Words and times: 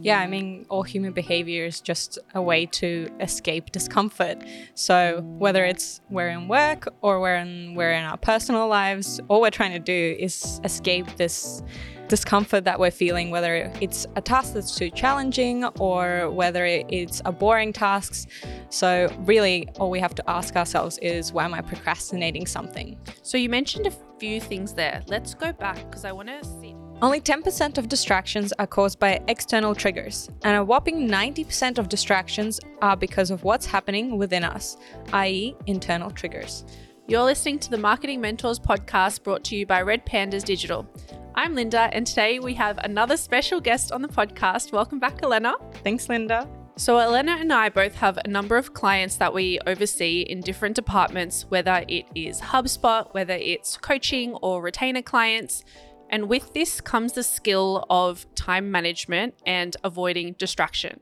Yeah, 0.00 0.20
I 0.20 0.28
mean, 0.28 0.64
all 0.68 0.84
human 0.84 1.12
behavior 1.12 1.64
is 1.64 1.80
just 1.80 2.18
a 2.34 2.40
way 2.40 2.66
to 2.66 3.08
escape 3.20 3.72
discomfort. 3.72 4.44
So 4.74 5.22
whether 5.38 5.64
it's 5.64 6.00
we're 6.08 6.28
in 6.28 6.46
work 6.46 6.86
or 7.02 7.20
we're 7.20 7.34
in 7.34 7.74
we're 7.74 7.92
in 7.92 8.04
our 8.04 8.16
personal 8.16 8.68
lives, 8.68 9.20
all 9.28 9.40
we're 9.40 9.50
trying 9.50 9.72
to 9.72 9.80
do 9.80 10.16
is 10.18 10.60
escape 10.62 11.16
this 11.16 11.62
discomfort 12.08 12.64
that 12.64 12.80
we're 12.80 12.90
feeling, 12.90 13.30
whether 13.30 13.70
it's 13.80 14.06
a 14.16 14.20
task 14.20 14.54
that's 14.54 14.74
too 14.74 14.90
challenging 14.90 15.64
or 15.78 16.30
whether 16.30 16.64
it's 16.64 17.20
a 17.24 17.32
boring 17.32 17.72
task. 17.72 18.28
So 18.70 19.12
really, 19.20 19.68
all 19.78 19.90
we 19.90 20.00
have 20.00 20.14
to 20.14 20.30
ask 20.30 20.56
ourselves 20.56 20.98
is, 21.02 21.32
why 21.32 21.44
am 21.44 21.54
I 21.54 21.60
procrastinating 21.60 22.46
something? 22.46 22.98
So 23.22 23.36
you 23.36 23.48
mentioned 23.48 23.86
a 23.86 23.92
few 24.18 24.40
things 24.40 24.74
there. 24.74 25.02
Let's 25.06 25.34
go 25.34 25.52
back 25.52 25.76
because 25.90 26.04
I 26.04 26.12
want 26.12 26.28
to. 26.28 26.57
Only 27.00 27.20
10% 27.20 27.78
of 27.78 27.88
distractions 27.88 28.52
are 28.58 28.66
caused 28.66 28.98
by 28.98 29.20
external 29.28 29.72
triggers, 29.72 30.28
and 30.42 30.56
a 30.56 30.64
whopping 30.64 31.08
90% 31.08 31.78
of 31.78 31.88
distractions 31.88 32.58
are 32.82 32.96
because 32.96 33.30
of 33.30 33.44
what's 33.44 33.66
happening 33.66 34.18
within 34.18 34.42
us, 34.42 34.76
i.e., 35.12 35.54
internal 35.66 36.10
triggers. 36.10 36.64
You're 37.06 37.22
listening 37.22 37.60
to 37.60 37.70
the 37.70 37.78
Marketing 37.78 38.20
Mentors 38.20 38.58
podcast 38.58 39.22
brought 39.22 39.44
to 39.44 39.56
you 39.56 39.64
by 39.64 39.82
Red 39.82 40.06
Pandas 40.06 40.42
Digital. 40.42 40.88
I'm 41.36 41.54
Linda, 41.54 41.88
and 41.92 42.04
today 42.04 42.40
we 42.40 42.54
have 42.54 42.78
another 42.78 43.16
special 43.16 43.60
guest 43.60 43.92
on 43.92 44.02
the 44.02 44.08
podcast. 44.08 44.72
Welcome 44.72 44.98
back, 44.98 45.22
Elena. 45.22 45.54
Thanks, 45.84 46.08
Linda. 46.08 46.48
So, 46.78 46.96
Elena 46.98 47.32
and 47.32 47.52
I 47.52 47.70
both 47.70 47.94
have 47.96 48.18
a 48.24 48.28
number 48.28 48.56
of 48.56 48.72
clients 48.72 49.16
that 49.16 49.34
we 49.34 49.58
oversee 49.66 50.20
in 50.22 50.40
different 50.40 50.76
departments, 50.76 51.44
whether 51.48 51.84
it 51.88 52.06
is 52.14 52.40
HubSpot, 52.40 53.12
whether 53.14 53.34
it's 53.34 53.76
coaching 53.76 54.34
or 54.34 54.62
retainer 54.62 55.02
clients. 55.02 55.64
And 56.10 56.28
with 56.28 56.54
this 56.54 56.80
comes 56.80 57.12
the 57.12 57.22
skill 57.22 57.84
of 57.90 58.26
time 58.34 58.70
management 58.70 59.34
and 59.46 59.76
avoiding 59.84 60.32
distraction. 60.34 61.00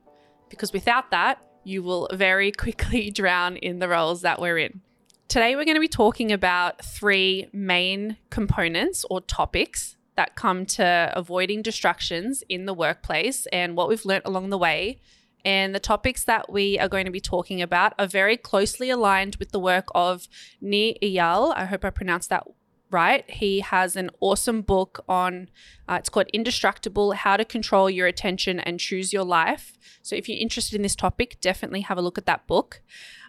Because 0.49 0.73
without 0.73 1.11
that, 1.11 1.43
you 1.65 1.83
will 1.83 2.09
very 2.13 2.53
quickly 2.65 3.11
drown 3.11 3.57
in 3.57 3.79
the 3.79 3.89
roles 3.89 4.23
that 4.23 4.41
we're 4.41 4.59
in. 4.59 4.81
Today, 5.29 5.57
we're 5.57 5.65
going 5.65 5.77
to 5.77 5.81
be 5.81 5.89
talking 5.89 6.31
about 6.31 6.85
three 6.85 7.49
main 7.53 8.17
components 8.31 9.05
or 9.11 9.21
topics 9.21 9.97
that 10.17 10.37
come 10.37 10.65
to 10.65 11.13
avoiding 11.15 11.63
distractions 11.63 12.43
in 12.49 12.65
the 12.65 12.73
workplace 12.73 13.47
and 13.53 13.77
what 13.77 13.89
we've 13.89 14.05
learnt 14.05 14.25
along 14.25 14.51
the 14.51 14.59
way. 14.59 15.01
And 15.45 15.75
the 15.75 15.81
topics 15.81 16.25
that 16.25 16.51
we 16.51 16.79
are 16.79 16.89
going 16.89 17.05
to 17.05 17.11
be 17.11 17.21
talking 17.21 17.61
about 17.61 17.93
are 17.99 18.07
very 18.07 18.37
closely 18.37 18.89
aligned 18.89 19.37
with 19.37 19.51
the 19.51 19.61
work 19.61 19.87
of 19.95 20.27
Nir 20.61 20.95
Eyal. 21.03 21.53
I 21.55 21.67
hope 21.67 21.85
I 21.85 21.91
pronounced 21.91 22.31
that 22.31 22.45
right. 22.91 23.29
He 23.31 23.61
has 23.61 23.97
an 23.97 24.11
awesome 24.21 24.63
book 24.63 25.05
on, 25.09 25.49
uh, 25.89 25.95
it's 25.95 26.09
called 26.09 26.27
Indistractable 26.35 27.15
How 27.15 27.37
to 27.37 27.45
Control 27.45 27.91
Your 27.91 28.07
Attention 28.07 28.61
and 28.61 28.81
Choose 28.81 29.13
Your 29.13 29.25
Life. 29.25 29.77
So 30.03 30.17
if 30.17 30.29
you're 30.29 30.39
interested 30.39 30.77
in 30.77 30.83
this 30.83 30.97
topic, 30.97 31.39
definitely 31.41 31.83
have 31.83 31.99
a 31.99 32.03
look 32.03 32.19
at 32.19 32.27
that 32.27 32.47
book. 32.47 32.83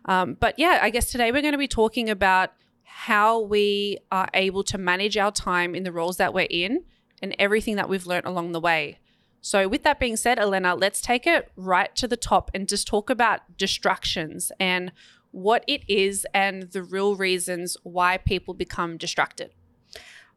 Um, 0.05 0.37
but 0.39 0.57
yeah, 0.57 0.79
I 0.81 0.89
guess 0.89 1.11
today 1.11 1.31
we're 1.31 1.41
going 1.41 1.53
to 1.53 1.57
be 1.57 1.67
talking 1.67 2.09
about 2.09 2.51
how 2.83 3.39
we 3.39 3.99
are 4.11 4.29
able 4.33 4.63
to 4.63 4.77
manage 4.77 5.17
our 5.17 5.31
time 5.31 5.75
in 5.75 5.83
the 5.83 5.91
roles 5.91 6.17
that 6.17 6.33
we're 6.33 6.47
in 6.49 6.83
and 7.21 7.35
everything 7.39 7.75
that 7.75 7.89
we've 7.89 8.07
learned 8.07 8.25
along 8.25 8.51
the 8.51 8.59
way. 8.59 8.99
So, 9.41 9.67
with 9.67 9.83
that 9.83 9.99
being 9.99 10.17
said, 10.17 10.39
Elena, 10.39 10.75
let's 10.75 10.99
take 10.99 11.27
it 11.27 11.51
right 11.55 11.95
to 11.95 12.07
the 12.07 12.17
top 12.17 12.51
and 12.53 12.67
just 12.67 12.87
talk 12.87 13.09
about 13.09 13.57
distractions 13.57 14.51
and 14.59 14.91
what 15.31 15.63
it 15.67 15.83
is 15.87 16.25
and 16.33 16.63
the 16.71 16.83
real 16.83 17.15
reasons 17.15 17.77
why 17.83 18.17
people 18.17 18.53
become 18.53 18.97
distracted. 18.97 19.51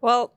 Well, 0.01 0.35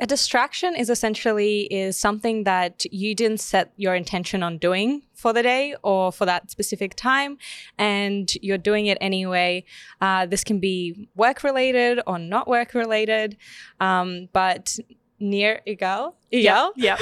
a 0.00 0.06
distraction 0.06 0.74
is 0.74 0.88
essentially 0.88 1.62
is 1.70 1.96
something 1.96 2.44
that 2.44 2.84
you 2.90 3.14
didn't 3.14 3.40
set 3.40 3.70
your 3.76 3.94
intention 3.94 4.42
on 4.42 4.56
doing 4.56 5.02
for 5.14 5.34
the 5.34 5.42
day 5.42 5.76
or 5.82 6.10
for 6.10 6.24
that 6.24 6.50
specific 6.50 6.94
time, 6.94 7.36
and 7.76 8.32
you're 8.40 8.56
doing 8.56 8.86
it 8.86 8.96
anyway. 9.00 9.62
Uh, 10.00 10.24
this 10.24 10.42
can 10.42 10.58
be 10.58 11.08
work 11.14 11.44
related 11.44 12.00
or 12.06 12.18
not 12.18 12.48
work 12.48 12.72
related, 12.72 13.36
um, 13.78 14.30
but 14.32 14.78
Nir 15.18 15.60
Eyal, 15.66 16.14
yeah, 16.30 16.70
yeah, 16.76 16.96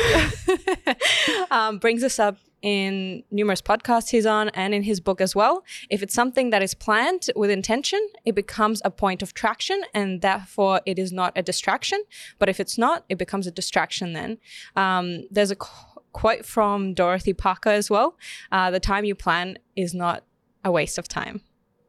um, 1.53 1.79
brings 1.79 2.03
us 2.03 2.19
up 2.19 2.37
in 2.63 3.23
numerous 3.31 3.63
podcasts 3.63 4.11
he's 4.11 4.27
on 4.27 4.49
and 4.51 4.75
in 4.75 4.83
his 4.83 5.01
book 5.01 5.21
as 5.21 5.35
well. 5.35 5.65
If 5.91 6.03
it's 6.03 6.15
something 6.15 6.51
that 6.51 6.63
is 6.63 6.75
planned 6.75 7.31
with 7.37 7.51
intention, 7.51 8.01
it 8.25 8.35
becomes 8.35 8.83
a 8.85 8.91
point 8.91 9.23
of 9.23 9.35
traction 9.35 9.83
and 9.95 10.21
therefore 10.21 10.81
it 10.87 10.99
is 10.99 11.13
not 11.13 11.33
a 11.37 11.43
distraction. 11.43 12.03
But 12.39 12.49
if 12.49 12.61
it's 12.61 12.79
not, 12.79 13.05
it 13.09 13.19
becomes 13.19 13.47
a 13.47 13.51
distraction 13.51 14.13
then. 14.13 14.39
Um, 14.77 15.25
there's 15.31 15.51
a 15.51 15.57
qu- 15.57 16.01
quote 16.13 16.45
from 16.45 16.95
Dorothy 16.95 17.33
Parker 17.33 17.71
as 17.71 17.91
well 17.91 18.17
uh, 18.51 18.71
The 18.71 18.81
time 18.81 19.05
you 19.05 19.15
plan 19.15 19.59
is 19.77 19.95
not 19.95 20.25
a 20.65 20.71
waste 20.71 20.99
of 20.99 21.07
time. 21.07 21.43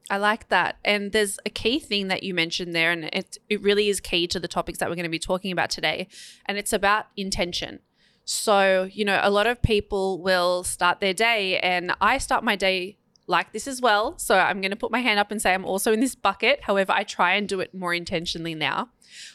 I 0.09 0.17
like 0.17 0.49
that. 0.49 0.77
And 0.83 1.11
there's 1.11 1.37
a 1.45 1.49
key 1.49 1.79
thing 1.79 2.07
that 2.07 2.23
you 2.23 2.33
mentioned 2.33 2.73
there, 2.73 2.91
and 2.91 3.05
it, 3.05 3.37
it 3.47 3.61
really 3.61 3.89
is 3.89 3.99
key 3.99 4.27
to 4.27 4.39
the 4.39 4.47
topics 4.47 4.79
that 4.79 4.89
we're 4.89 4.95
going 4.95 5.03
to 5.03 5.09
be 5.09 5.19
talking 5.19 5.51
about 5.51 5.69
today. 5.69 6.07
And 6.47 6.57
it's 6.57 6.73
about 6.73 7.07
intention. 7.15 7.79
So, 8.31 8.87
you 8.91 9.05
know, 9.05 9.19
a 9.23 9.31
lot 9.31 9.47
of 9.47 9.59
people 9.63 10.21
will 10.21 10.63
start 10.63 10.99
their 10.99 11.15
day, 11.15 11.57
and 11.61 11.91
I 11.99 12.19
start 12.19 12.43
my 12.43 12.55
day 12.55 12.99
like 13.25 13.53
this 13.53 13.67
as 13.67 13.81
well. 13.81 14.19
So 14.19 14.37
I'm 14.37 14.61
going 14.61 14.69
to 14.69 14.77
put 14.77 14.91
my 14.91 14.99
hand 14.99 15.19
up 15.19 15.31
and 15.31 15.41
say 15.41 15.51
I'm 15.51 15.65
also 15.65 15.93
in 15.93 15.99
this 15.99 16.13
bucket. 16.13 16.61
However, 16.61 16.91
I 16.91 17.03
try 17.03 17.33
and 17.33 17.49
do 17.49 17.59
it 17.59 17.73
more 17.73 17.91
intentionally 17.91 18.53
now. 18.53 18.89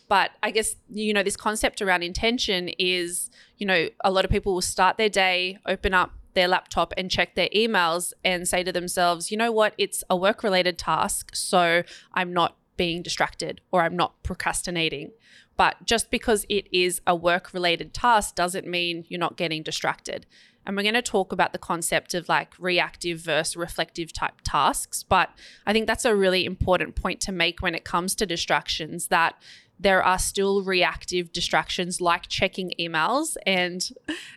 But 0.09 0.31
I 0.45 0.53
guess, 0.53 0.77
you 0.89 1.13
know, 1.13 1.25
this 1.25 1.37
concept 1.37 1.83
around 1.83 2.05
intention 2.05 2.69
is, 2.79 3.31
you 3.59 3.67
know, 3.67 3.89
a 4.05 4.13
lot 4.13 4.25
of 4.25 4.31
people 4.31 4.55
will 4.55 4.61
start 4.61 4.97
their 4.97 5.09
day, 5.09 5.59
open 5.67 5.93
up 5.93 6.13
their 6.35 6.47
laptop 6.47 6.95
and 6.97 7.11
check 7.11 7.35
their 7.35 7.49
emails 7.49 8.13
and 8.25 8.47
say 8.47 8.63
to 8.63 8.71
themselves, 8.71 9.33
you 9.33 9.37
know 9.37 9.51
what, 9.51 9.75
it's 9.77 10.05
a 10.09 10.17
work 10.17 10.45
related 10.45 10.79
task. 10.79 11.35
So 11.35 11.83
I'm 12.13 12.33
not 12.33 12.57
being 12.77 13.03
distracted 13.03 13.61
or 13.73 13.83
I'm 13.83 13.97
not 13.97 14.23
procrastinating. 14.23 15.11
But 15.57 15.85
just 15.85 16.11
because 16.11 16.45
it 16.49 16.67
is 16.73 17.01
a 17.07 17.15
work 17.15 17.55
related 17.55 17.95
task 17.95 18.35
doesn't 18.35 18.67
mean 18.67 19.05
you're 19.09 19.21
not 19.21 19.37
getting 19.37 19.63
distracted. 19.63 20.27
And 20.67 20.77
we're 20.77 20.83
going 20.83 20.95
to 20.95 21.03
talk 21.03 21.31
about 21.31 21.53
the 21.53 21.59
concept 21.59 22.15
of 22.15 22.29
like 22.29 22.55
reactive 22.59 23.21
versus 23.21 23.57
reflective 23.57 24.13
type 24.13 24.41
tasks. 24.45 25.03
But 25.03 25.31
I 25.67 25.73
think 25.73 25.87
that's 25.87 26.07
a 26.07 26.17
really 26.17 26.45
important 26.45 26.95
point 26.95 27.21
to 27.23 27.33
make 27.33 27.61
when 27.61 27.75
it 27.75 27.85
comes 27.85 28.15
to 28.17 28.27
distractions 28.27 29.09
that 29.09 29.37
there 29.79 30.03
are 30.03 30.19
still 30.19 30.63
reactive 30.63 31.33
distractions 31.33 32.01
like 32.01 32.29
checking 32.29 32.73
emails. 32.79 33.37
And 33.45 33.87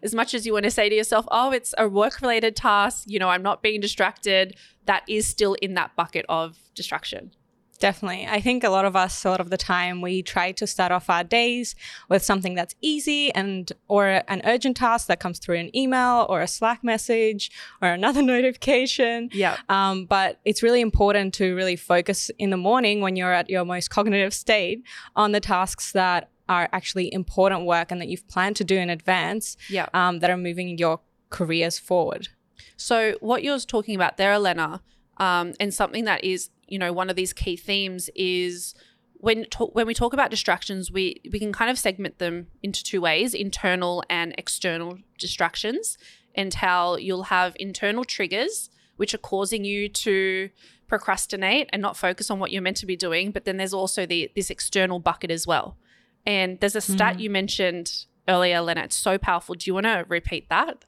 as 0.04 0.14
much 0.14 0.34
as 0.34 0.46
you 0.46 0.54
want 0.54 0.66
to 0.66 0.72
say 0.72 0.90
to 0.90 0.96
yourself, 0.96 1.26
oh, 1.32 1.52
it's 1.52 1.74
a 1.78 1.88
work 1.88 2.22
related 2.22 2.56
task, 2.56 3.04
you 3.08 3.20
know, 3.20 3.30
I'm 3.30 3.44
not 3.44 3.62
being 3.62 3.80
distracted, 3.80 4.56
that 4.86 5.04
is 5.08 5.28
still 5.28 5.54
in 5.56 5.76
that 5.76 5.96
bucket 5.96 6.26
of 6.28 6.58
distraction. 6.74 7.32
Definitely. 7.80 8.26
I 8.28 8.42
think 8.42 8.64
a 8.64 8.70
lot 8.70 8.86
of 8.86 8.96
us, 8.96 9.24
a 9.24 9.30
lot 9.30 9.40
of 9.40 9.52
the 9.52 9.58
time, 9.58 10.02
we 10.02 10.24
try 10.24 10.52
to 10.54 10.66
start 10.66 10.92
off 10.92 11.10
our 11.10 11.24
days 11.24 11.76
with 12.10 12.24
something 12.24 12.56
that's 12.56 12.74
easy 12.82 13.32
and 13.34 13.72
or 13.88 14.24
an 14.28 14.42
urgent 14.46 14.78
task 14.78 15.08
that 15.08 15.20
comes 15.20 15.38
through 15.38 15.58
an 15.58 15.76
email 15.76 16.26
or 16.28 16.42
a 16.42 16.48
Slack 16.48 16.84
message 16.84 17.52
or 17.82 17.90
another 17.90 18.22
notification. 18.34 19.30
Yeah. 19.32 19.58
Um, 19.70 20.06
but 20.06 20.40
it's 20.44 20.64
really 20.64 20.82
important 20.82 21.36
to 21.36 21.56
really 21.56 21.76
focus 21.76 22.32
in 22.40 22.50
the 22.50 22.58
morning 22.58 23.02
when 23.02 23.16
you're 23.16 23.34
at 23.34 23.50
your 23.50 23.64
most 23.64 23.90
cognitive 23.90 24.34
state 24.34 24.84
on 25.16 25.32
the 25.32 25.40
tasks 25.40 25.92
that 25.92 26.30
are 26.50 26.70
actually 26.72 27.14
important 27.14 27.66
work 27.66 27.92
and 27.92 28.02
that 28.02 28.08
you've 28.08 28.28
planned 28.28 28.56
to 28.56 28.64
do 28.64 28.78
in 28.78 28.90
advance. 28.90 29.56
Yeah. 29.70 29.88
Um, 29.94 30.20
that 30.20 30.32
are 30.32 30.38
moving 30.38 30.78
your 30.80 31.02
careers 31.30 31.78
forward. 31.78 32.30
So 32.76 33.18
what 33.20 33.44
you're 33.44 33.60
talking 33.60 33.96
about 33.96 34.18
there, 34.18 34.32
Elena, 34.34 34.82
um, 35.18 35.54
and 35.60 35.74
something 35.74 36.06
that 36.06 36.24
is 36.24 36.50
you 36.68 36.80
know, 36.80 36.94
one 36.94 37.10
of 37.10 37.16
these 37.16 37.34
key 37.34 37.56
themes 37.56 38.10
is 38.16 38.74
when 39.14 39.46
to- 39.52 39.66
when 39.66 39.88
we 39.88 39.94
talk 39.94 40.14
about 40.14 40.30
distractions, 40.30 40.92
we 40.92 41.22
we 41.32 41.40
can 41.40 41.52
kind 41.52 41.72
of 41.72 41.80
segment 41.80 42.20
them 42.20 42.48
into 42.62 42.84
two 42.84 43.02
ways: 43.02 43.34
internal 43.34 44.04
and 44.10 44.36
external 44.38 45.00
distractions, 45.18 45.98
and 46.36 46.54
how 46.54 46.96
you'll 46.98 47.24
have 47.24 47.56
internal 47.60 48.04
triggers 48.04 48.70
which 48.98 49.14
are 49.14 49.20
causing 49.20 49.64
you 49.64 49.88
to 49.88 50.50
procrastinate 50.88 51.70
and 51.72 51.82
not 51.82 51.96
focus 51.96 52.32
on 52.32 52.40
what 52.40 52.52
you're 52.52 52.62
meant 52.62 52.78
to 52.78 52.86
be 52.86 52.96
doing. 52.96 53.32
But 53.32 53.46
then 53.46 53.58
there's 53.58 53.74
also 53.74 54.06
the 54.06 54.32
this 54.36 54.50
external 54.50 55.00
bucket 55.00 55.32
as 55.32 55.48
well. 55.48 55.78
And 56.26 56.60
there's 56.60 56.76
a 56.76 56.82
stat 56.82 57.18
mm. 57.18 57.22
you 57.22 57.30
mentioned 57.30 58.06
earlier, 58.28 58.62
Lena. 58.62 58.82
It's 58.82 58.96
so 58.96 59.18
powerful. 59.18 59.56
Do 59.56 59.70
you 59.70 59.74
want 59.74 59.86
to 59.86 60.06
repeat 60.10 60.50
that? 60.50 60.84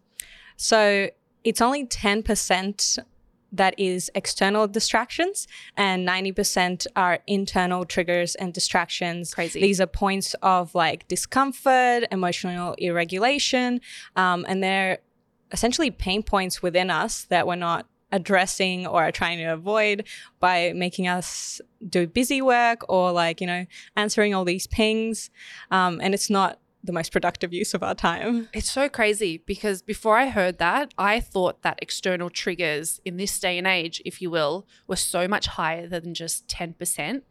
So 0.58 1.10
it's 1.44 1.62
only 1.62 1.86
ten 1.86 2.24
percent 2.24 2.98
that 3.52 3.76
is 3.78 4.12
external 4.16 4.68
distractions 4.68 5.48
and 5.76 6.08
90% 6.08 6.86
are 6.96 7.20
internal 7.28 7.86
triggers 7.86 8.36
and 8.36 8.54
distractions. 8.54 9.34
Crazy. 9.34 9.62
These 9.62 9.82
are 9.82 9.88
points 9.88 10.36
of 10.42 10.76
like 10.76 11.08
discomfort 11.08 12.06
emotional 12.12 12.76
irregulation 12.78 13.82
um, 14.16 14.46
and 14.48 14.64
they're 14.64 15.00
essentially 15.52 15.90
pain 15.92 16.24
points 16.24 16.62
within 16.62 16.90
us 16.90 17.24
that 17.26 17.48
we're 17.48 17.56
not 17.56 17.88
addressing 18.12 18.88
or 18.88 19.04
are 19.04 19.12
trying 19.12 19.38
to 19.38 19.46
avoid 19.46 20.06
by 20.40 20.74
making 20.76 21.08
us 21.08 21.62
do 21.88 22.08
busy 22.08 22.42
work 22.42 22.84
or 22.90 23.12
like 23.12 23.40
you 23.40 23.48
know 23.48 23.66
answering 23.96 24.34
all 24.34 24.46
these 24.46 24.68
pings. 24.68 25.30
Um, 25.72 26.00
and 26.02 26.14
it's 26.14 26.30
not 26.30 26.60
the 26.84 26.94
most 26.94 27.12
productive 27.12 27.54
use 27.54 27.74
of 27.74 27.84
our 27.84 27.96
time. 27.96 28.48
It's 28.54 28.72
so 28.72 28.88
crazy 28.88 29.38
because 29.46 29.82
before 29.82 30.18
I 30.18 30.30
heard 30.30 30.60
that, 30.60 30.94
I 30.98 31.20
thought 31.20 31.62
that 31.62 31.80
external 31.82 32.30
triggers 32.30 33.02
in 33.04 33.18
this 33.18 33.38
day 33.40 33.58
and 33.58 33.68
age, 33.68 34.02
if 34.06 34.22
you 34.22 34.30
will, 34.30 34.66
were 34.88 34.96
so 34.96 35.28
much 35.28 35.48
higher 35.48 35.88
than 35.88 36.14
just 36.14 36.48
10%. 36.48 37.22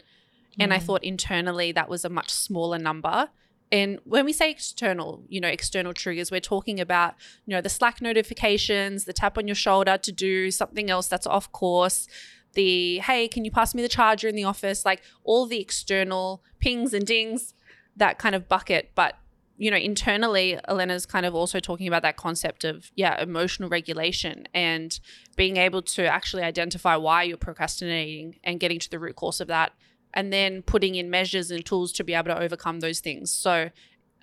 And 0.60 0.74
I 0.74 0.78
mm. 0.78 0.82
thought 0.82 1.04
internally 1.04 1.72
that 1.72 1.88
was 1.88 2.04
a 2.04 2.08
much 2.08 2.30
smaller 2.30 2.78
number. 2.78 3.30
And 3.70 4.00
when 4.04 4.24
we 4.24 4.32
say 4.32 4.50
external, 4.50 5.24
you 5.28 5.40
know, 5.40 5.48
external 5.48 5.92
triggers, 5.92 6.30
we're 6.30 6.40
talking 6.40 6.80
about, 6.80 7.14
you 7.46 7.54
know, 7.54 7.60
the 7.60 7.68
Slack 7.68 8.00
notifications, 8.00 9.04
the 9.04 9.12
tap 9.12 9.38
on 9.38 9.46
your 9.46 9.54
shoulder 9.54 9.98
to 9.98 10.12
do 10.12 10.50
something 10.50 10.90
else 10.90 11.06
that's 11.06 11.26
off 11.26 11.52
course, 11.52 12.08
the 12.54 12.98
hey, 12.98 13.28
can 13.28 13.44
you 13.44 13.50
pass 13.50 13.74
me 13.74 13.82
the 13.82 13.88
charger 13.88 14.26
in 14.26 14.34
the 14.34 14.44
office? 14.44 14.84
Like 14.84 15.02
all 15.22 15.46
the 15.46 15.60
external 15.60 16.42
pings 16.60 16.94
and 16.94 17.06
dings, 17.06 17.54
that 17.96 18.18
kind 18.18 18.34
of 18.34 18.48
bucket. 18.48 18.92
But, 18.94 19.16
you 19.58 19.72
know, 19.72 19.76
internally, 19.76 20.58
Elena's 20.68 21.04
kind 21.04 21.26
of 21.26 21.34
also 21.34 21.58
talking 21.58 21.88
about 21.88 22.02
that 22.02 22.16
concept 22.16 22.62
of, 22.62 22.92
yeah, 22.94 23.20
emotional 23.20 23.68
regulation 23.68 24.46
and 24.54 25.00
being 25.36 25.56
able 25.56 25.82
to 25.82 26.06
actually 26.06 26.44
identify 26.44 26.94
why 26.94 27.24
you're 27.24 27.36
procrastinating 27.36 28.36
and 28.44 28.60
getting 28.60 28.78
to 28.78 28.88
the 28.88 29.00
root 29.00 29.16
cause 29.16 29.40
of 29.40 29.48
that 29.48 29.72
and 30.14 30.32
then 30.32 30.62
putting 30.62 30.94
in 30.94 31.10
measures 31.10 31.50
and 31.50 31.66
tools 31.66 31.92
to 31.92 32.04
be 32.04 32.14
able 32.14 32.28
to 32.28 32.40
overcome 32.40 32.78
those 32.80 33.00
things. 33.00 33.32
So 33.32 33.70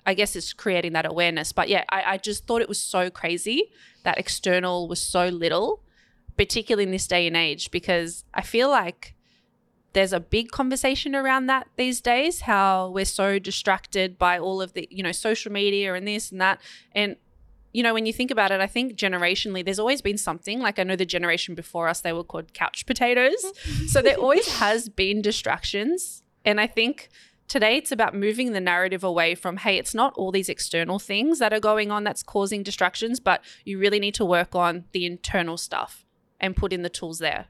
I 0.06 0.14
guess 0.14 0.36
it's 0.36 0.54
creating 0.54 0.94
that 0.94 1.04
awareness. 1.04 1.52
But 1.52 1.68
yeah, 1.68 1.84
I, 1.90 2.02
I 2.06 2.16
just 2.16 2.46
thought 2.46 2.62
it 2.62 2.68
was 2.68 2.80
so 2.80 3.10
crazy 3.10 3.70
that 4.04 4.18
external 4.18 4.88
was 4.88 5.02
so 5.02 5.28
little, 5.28 5.82
particularly 6.38 6.84
in 6.84 6.92
this 6.92 7.06
day 7.06 7.26
and 7.26 7.36
age, 7.36 7.70
because 7.70 8.24
I 8.32 8.40
feel 8.40 8.70
like 8.70 9.15
there's 9.96 10.12
a 10.12 10.20
big 10.20 10.50
conversation 10.50 11.16
around 11.16 11.46
that 11.46 11.68
these 11.76 12.02
days, 12.02 12.42
how 12.42 12.90
we're 12.90 13.06
so 13.06 13.38
distracted 13.38 14.18
by 14.18 14.38
all 14.38 14.60
of 14.60 14.74
the, 14.74 14.86
you 14.90 15.02
know, 15.02 15.10
social 15.10 15.50
media 15.50 15.94
and 15.94 16.06
this 16.06 16.30
and 16.30 16.38
that. 16.38 16.60
And 16.94 17.16
you 17.72 17.82
know, 17.82 17.94
when 17.94 18.04
you 18.04 18.12
think 18.12 18.30
about 18.30 18.50
it, 18.50 18.60
I 18.60 18.66
think 18.66 18.96
generationally, 18.96 19.64
there's 19.64 19.78
always 19.78 20.02
been 20.02 20.18
something. 20.18 20.60
Like 20.60 20.78
I 20.78 20.82
know 20.82 20.96
the 20.96 21.06
generation 21.06 21.54
before 21.54 21.88
us, 21.88 22.02
they 22.02 22.12
were 22.12 22.24
called 22.24 22.52
couch 22.52 22.84
potatoes. 22.84 23.42
so 23.86 24.02
there 24.02 24.18
always 24.18 24.58
has 24.58 24.90
been 24.90 25.22
distractions. 25.22 26.22
And 26.44 26.60
I 26.60 26.66
think 26.66 27.08
today 27.48 27.78
it's 27.78 27.90
about 27.90 28.14
moving 28.14 28.52
the 28.52 28.60
narrative 28.60 29.02
away 29.02 29.34
from, 29.34 29.56
hey, 29.56 29.78
it's 29.78 29.94
not 29.94 30.12
all 30.16 30.30
these 30.30 30.50
external 30.50 30.98
things 30.98 31.38
that 31.38 31.54
are 31.54 31.60
going 31.60 31.90
on 31.90 32.04
that's 32.04 32.22
causing 32.22 32.62
distractions, 32.62 33.18
but 33.18 33.42
you 33.64 33.78
really 33.78 33.98
need 33.98 34.14
to 34.16 34.26
work 34.26 34.54
on 34.54 34.84
the 34.92 35.06
internal 35.06 35.56
stuff 35.56 36.04
and 36.38 36.54
put 36.54 36.70
in 36.70 36.82
the 36.82 36.90
tools 36.90 37.18
there. 37.18 37.46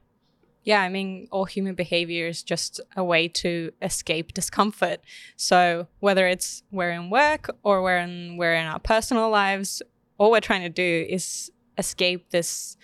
Yeah, 0.66 0.82
I 0.82 0.90
mean, 0.90 1.28
all 1.30 1.46
human 1.46 1.74
behavior 1.74 2.26
is 2.26 2.42
just 2.42 2.80
a 2.94 3.02
way 3.02 3.28
to 3.28 3.72
escape 3.80 4.34
discomfort. 4.34 5.00
So 5.36 5.86
whether 6.00 6.26
it's 6.26 6.62
we're 6.70 6.90
in 6.90 7.08
work 7.08 7.48
or 7.62 7.82
we're 7.82 7.98
in 7.98 8.36
we're 8.36 8.54
in 8.54 8.66
our 8.66 8.80
personal 8.80 9.30
lives 9.30 9.80
all 10.18 10.30
we're 10.30 10.40
trying 10.40 10.62
to 10.62 10.68
do 10.68 11.06
is 11.08 11.50
escape 11.78 12.30
this 12.30 12.76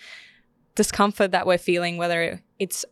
discomfort 0.75 1.31
that 1.31 1.45
we're 1.45 1.57
feeling, 1.57 1.97
whether 1.97 2.41
it's 2.59 2.85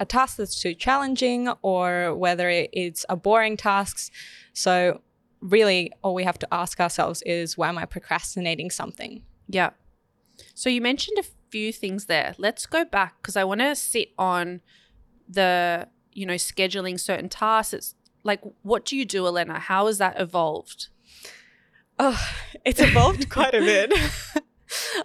a 0.00 0.04
task 0.04 0.36
that's 0.36 0.60
too 0.60 0.74
challenging 0.74 1.48
or 1.62 2.14
whether 2.14 2.48
it's 2.48 3.06
a 3.08 3.16
boring 3.16 3.56
task. 3.56 4.12
So, 4.52 5.00
really, 5.40 5.92
all 6.02 6.14
we 6.14 6.24
have 6.24 6.38
to 6.40 6.48
ask 6.52 6.80
ourselves 6.80 7.22
is 7.22 7.56
why 7.56 7.68
am 7.68 7.78
I 7.78 7.84
procrastinating 7.84 8.70
something? 8.70 9.22
Yeah. 9.48 9.70
So, 10.54 10.68
you 10.68 10.80
mentioned 10.80 11.18
a 11.18 11.24
few 11.54 11.72
things 11.72 12.06
there. 12.06 12.34
Let's 12.36 12.66
go 12.66 12.84
back 12.84 13.14
because 13.22 13.36
I 13.36 13.44
want 13.44 13.60
to 13.60 13.76
sit 13.76 14.08
on 14.18 14.60
the, 15.28 15.86
you 16.12 16.26
know, 16.26 16.34
scheduling 16.34 16.98
certain 16.98 17.28
tasks. 17.28 17.72
It's 17.72 17.94
like, 18.24 18.40
what 18.62 18.84
do 18.84 18.96
you 18.96 19.04
do, 19.04 19.24
Elena? 19.24 19.60
How 19.60 19.86
has 19.86 19.98
that 19.98 20.20
evolved? 20.20 20.88
Oh, 21.96 22.20
it's 22.64 22.80
evolved 22.80 23.28
quite 23.36 23.54
a 23.54 23.60
bit. 23.60 23.92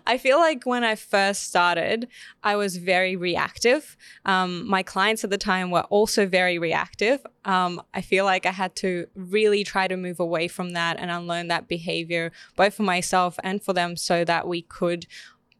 I 0.08 0.18
feel 0.18 0.40
like 0.40 0.66
when 0.66 0.84
I 0.84 0.96
first 0.96 1.44
started, 1.44 2.08
I 2.42 2.56
was 2.56 2.78
very 2.78 3.16
reactive. 3.16 3.96
Um, 4.26 4.68
my 4.68 4.82
clients 4.82 5.24
at 5.24 5.30
the 5.30 5.38
time 5.38 5.70
were 5.70 5.84
also 5.92 6.26
very 6.26 6.58
reactive. 6.58 7.24
Um, 7.46 7.80
I 7.94 8.02
feel 8.02 8.26
like 8.26 8.48
I 8.48 8.52
had 8.52 8.76
to 8.78 9.06
really 9.14 9.64
try 9.64 9.88
to 9.88 9.96
move 9.96 10.20
away 10.20 10.48
from 10.48 10.72
that 10.72 10.98
and 10.98 11.12
unlearn 11.12 11.50
that 11.50 11.68
behavior, 11.68 12.32
both 12.56 12.74
for 12.74 12.82
myself 12.82 13.38
and 13.44 13.62
for 13.62 13.74
them, 13.74 13.96
so 13.96 14.26
that 14.26 14.48
we 14.48 14.64
could 14.64 15.06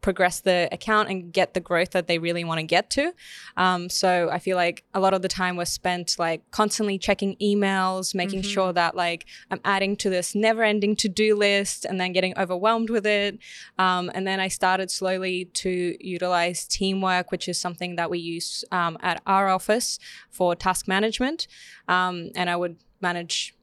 progress 0.02 0.40
the 0.40 0.70
account 0.72 1.10
and 1.10 1.34
get 1.34 1.54
the 1.54 1.60
growth 1.60 1.92
that 1.92 2.08
they 2.08 2.20
really 2.20 2.44
want 2.44 2.60
to 2.60 2.66
get 2.66 2.90
to. 2.92 3.14
Um, 3.58 3.90
so 3.90 4.30
I 4.32 4.40
feel 4.40 4.56
like 4.56 4.84
a 4.94 5.00
lot 5.00 5.14
of 5.14 5.22
the 5.22 5.28
time 5.28 5.56
was 5.56 5.70
spent 5.70 6.16
like 6.18 6.50
constantly 6.52 6.98
checking 6.98 7.36
emails, 7.38 8.16
making 8.16 8.42
mm-hmm. 8.42 8.50
sure 8.50 8.74
that 8.74 8.96
like 8.96 9.26
I'm 9.52 9.60
adding 9.66 9.96
to 9.98 10.10
this 10.10 10.36
never 10.36 10.64
ending 10.64 10.96
to 10.98 11.10
do 11.10 11.36
list 11.36 11.86
and 11.86 12.00
then 12.00 12.14
getting 12.14 12.38
overwhelmed 12.38 12.90
with 12.90 13.06
it. 13.06 13.40
Um, 13.78 14.12
and 14.14 14.26
then 14.26 14.40
I 14.40 14.48
started 14.48 14.90
slowly 14.92 15.46
to 15.46 15.96
utilize 16.00 16.66
teamwork, 16.66 17.32
which 17.32 17.48
is 17.48 17.60
something 17.60 17.96
that 17.96 18.10
we 18.10 18.20
use 18.20 18.64
um, 18.72 18.98
at 19.02 19.22
our 19.26 19.50
office 19.50 20.00
for 20.30 20.56
task 20.56 20.88
management. 20.88 21.48
Um, 21.88 22.32
and 22.36 22.50
I 22.50 22.56
would 22.56 22.78
manage 23.02 23.54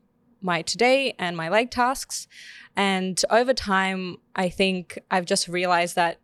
my 0.41 0.63
today 0.63 1.15
and 1.19 1.37
my 1.37 1.49
leg 1.49 1.71
tasks. 1.71 2.29
And 2.77 3.21
over 3.31 3.55
time, 3.55 4.19
I 4.35 4.49
think 4.49 4.99
I've 5.11 5.25
just 5.25 5.49
realized 5.49 5.97
that 5.97 6.19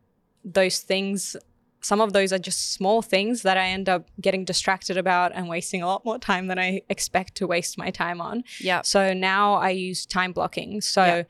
those 0.44 0.81
things 0.81 1.37
some 1.83 2.00
of 2.00 2.12
those 2.12 2.33
are 2.33 2.39
just 2.39 2.73
small 2.73 3.03
things 3.03 3.43
that 3.43 3.56
I 3.56 3.67
end 3.67 3.89
up 3.89 4.09
getting 4.21 4.44
distracted 4.44 4.97
about 4.97 5.33
and 5.35 5.49
wasting 5.49 5.83
a 5.83 5.87
lot 5.87 6.05
more 6.05 6.19
time 6.19 6.47
than 6.47 6.59
I 6.59 6.83
expect 6.89 7.35
to 7.37 7.47
waste 7.47 7.77
my 7.77 7.91
time 7.91 8.21
on. 8.21 8.44
Yeah. 8.61 8.83
So 8.83 9.12
now 9.12 9.55
I 9.55 9.71
use 9.71 10.06
time 10.06 10.33
blocking. 10.33 10.81
So. 10.81 11.25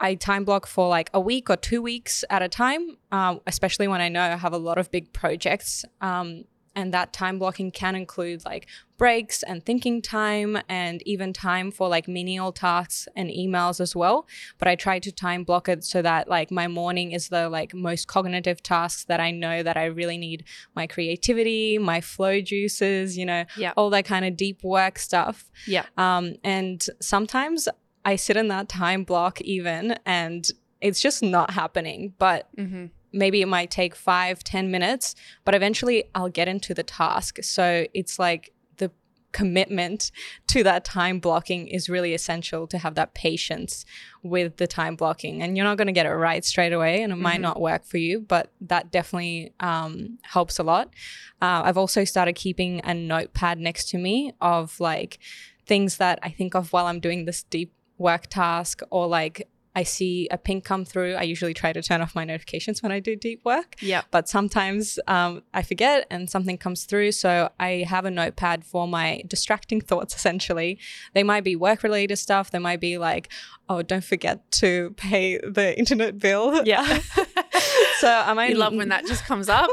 I 0.00 0.14
time 0.14 0.44
block 0.44 0.68
for 0.68 0.88
like 0.88 1.10
a 1.12 1.18
week 1.18 1.50
or 1.50 1.56
two 1.56 1.82
weeks 1.82 2.24
at 2.30 2.40
a 2.40 2.48
time, 2.48 2.98
um, 3.10 3.40
especially 3.48 3.88
when 3.88 4.00
I 4.00 4.08
know 4.08 4.20
I 4.22 4.36
have 4.36 4.52
a 4.52 4.56
lot 4.58 4.78
of 4.78 4.92
big 4.92 5.12
projects. 5.12 5.84
Um, 6.00 6.44
and 6.78 6.94
that 6.94 7.12
time 7.12 7.40
blocking 7.40 7.72
can 7.72 7.96
include 7.96 8.44
like 8.44 8.68
breaks 8.98 9.42
and 9.42 9.66
thinking 9.66 10.00
time 10.00 10.56
and 10.68 11.02
even 11.02 11.32
time 11.32 11.72
for 11.72 11.88
like 11.88 12.06
menial 12.06 12.52
tasks 12.52 13.08
and 13.16 13.30
emails 13.30 13.80
as 13.80 13.96
well. 13.96 14.28
But 14.58 14.68
i 14.68 14.76
try 14.76 15.00
to 15.00 15.10
time 15.10 15.42
block 15.42 15.68
it 15.68 15.82
so 15.82 16.02
that 16.02 16.28
like 16.28 16.52
my 16.52 16.68
morning 16.68 17.10
is 17.10 17.30
the 17.30 17.48
like 17.48 17.74
most 17.74 18.06
cognitive 18.06 18.62
tasks 18.62 19.04
that 19.06 19.18
i 19.18 19.32
know 19.32 19.62
that 19.64 19.76
i 19.76 19.86
really 19.86 20.18
need 20.18 20.44
my 20.76 20.86
creativity 20.86 21.78
my 21.78 22.00
flow 22.00 22.40
juices 22.40 23.18
you 23.18 23.26
know 23.26 23.44
yeah. 23.56 23.72
all 23.76 23.90
that 23.90 24.04
kind 24.04 24.24
of 24.24 24.36
deep 24.36 24.62
work 24.62 24.98
stuff. 25.00 25.50
Yeah. 25.66 25.86
Um 25.96 26.36
and 26.44 26.86
sometimes 27.00 27.68
i 28.04 28.14
sit 28.14 28.36
in 28.36 28.46
that 28.48 28.68
time 28.68 29.02
block 29.02 29.40
even 29.40 29.98
and 30.06 30.48
it's 30.80 31.00
just 31.00 31.24
not 31.24 31.50
happening 31.50 32.14
but 32.18 32.48
mm-hmm 32.56 32.86
maybe 33.12 33.42
it 33.42 33.46
might 33.46 33.70
take 33.70 33.94
five, 33.94 34.44
ten 34.44 34.70
minutes, 34.70 35.14
but 35.44 35.54
eventually 35.54 36.04
I'll 36.14 36.28
get 36.28 36.48
into 36.48 36.74
the 36.74 36.82
task. 36.82 37.38
So 37.42 37.86
it's 37.94 38.18
like 38.18 38.52
the 38.76 38.90
commitment 39.32 40.10
to 40.48 40.62
that 40.64 40.84
time 40.84 41.20
blocking 41.20 41.68
is 41.68 41.88
really 41.88 42.14
essential 42.14 42.66
to 42.66 42.78
have 42.78 42.94
that 42.94 43.14
patience 43.14 43.84
with 44.22 44.56
the 44.56 44.66
time 44.66 44.96
blocking. 44.96 45.42
And 45.42 45.56
you're 45.56 45.66
not 45.66 45.78
going 45.78 45.86
to 45.86 45.92
get 45.92 46.06
it 46.06 46.10
right 46.10 46.44
straight 46.44 46.72
away, 46.72 47.02
and 47.02 47.12
it 47.12 47.16
mm-hmm. 47.16 47.22
might 47.22 47.40
not 47.40 47.60
work 47.60 47.84
for 47.84 47.98
you, 47.98 48.20
but 48.20 48.52
that 48.60 48.90
definitely 48.90 49.52
um, 49.60 50.18
helps 50.22 50.58
a 50.58 50.62
lot. 50.62 50.88
Uh, 51.40 51.62
I've 51.64 51.78
also 51.78 52.04
started 52.04 52.34
keeping 52.34 52.80
a 52.84 52.94
notepad 52.94 53.58
next 53.58 53.88
to 53.90 53.98
me 53.98 54.32
of 54.40 54.78
like 54.80 55.18
things 55.66 55.98
that 55.98 56.18
I 56.22 56.30
think 56.30 56.54
of 56.54 56.72
while 56.72 56.86
I'm 56.86 56.98
doing 56.98 57.26
this 57.26 57.42
deep 57.44 57.72
work 57.98 58.28
task 58.28 58.80
or 58.90 59.06
like 59.06 59.48
I 59.74 59.82
see 59.82 60.28
a 60.30 60.38
ping 60.38 60.60
come 60.60 60.84
through, 60.84 61.14
I 61.14 61.22
usually 61.22 61.54
try 61.54 61.72
to 61.72 61.82
turn 61.82 62.00
off 62.00 62.14
my 62.14 62.24
notifications 62.24 62.82
when 62.82 62.92
I 62.92 63.00
do 63.00 63.14
deep 63.16 63.44
work. 63.44 63.76
Yeah. 63.80 64.02
But 64.10 64.28
sometimes 64.28 64.98
um, 65.06 65.42
I 65.54 65.62
forget 65.62 66.06
and 66.10 66.28
something 66.28 66.58
comes 66.58 66.84
through. 66.84 67.12
So 67.12 67.50
I 67.60 67.84
have 67.88 68.04
a 68.04 68.10
notepad 68.10 68.64
for 68.64 68.88
my 68.88 69.22
distracting 69.26 69.80
thoughts, 69.90 70.14
essentially. 70.14 70.78
They 71.14 71.22
might 71.22 71.44
be 71.44 71.56
work 71.56 71.82
related 71.82 72.16
stuff. 72.16 72.50
They 72.50 72.58
might 72.58 72.80
be 72.80 72.98
like, 72.98 73.28
oh, 73.68 73.82
don't 73.82 74.04
forget 74.04 74.50
to 74.52 74.94
pay 74.96 75.38
the 75.38 75.78
internet 75.78 76.18
bill. 76.18 76.64
Yeah. 76.64 76.84
so 77.98 78.08
I 78.08 78.32
might. 78.34 78.50
You 78.50 78.56
love 78.56 78.74
when 78.74 78.88
that 78.88 79.06
just 79.06 79.24
comes 79.26 79.48
up 79.48 79.70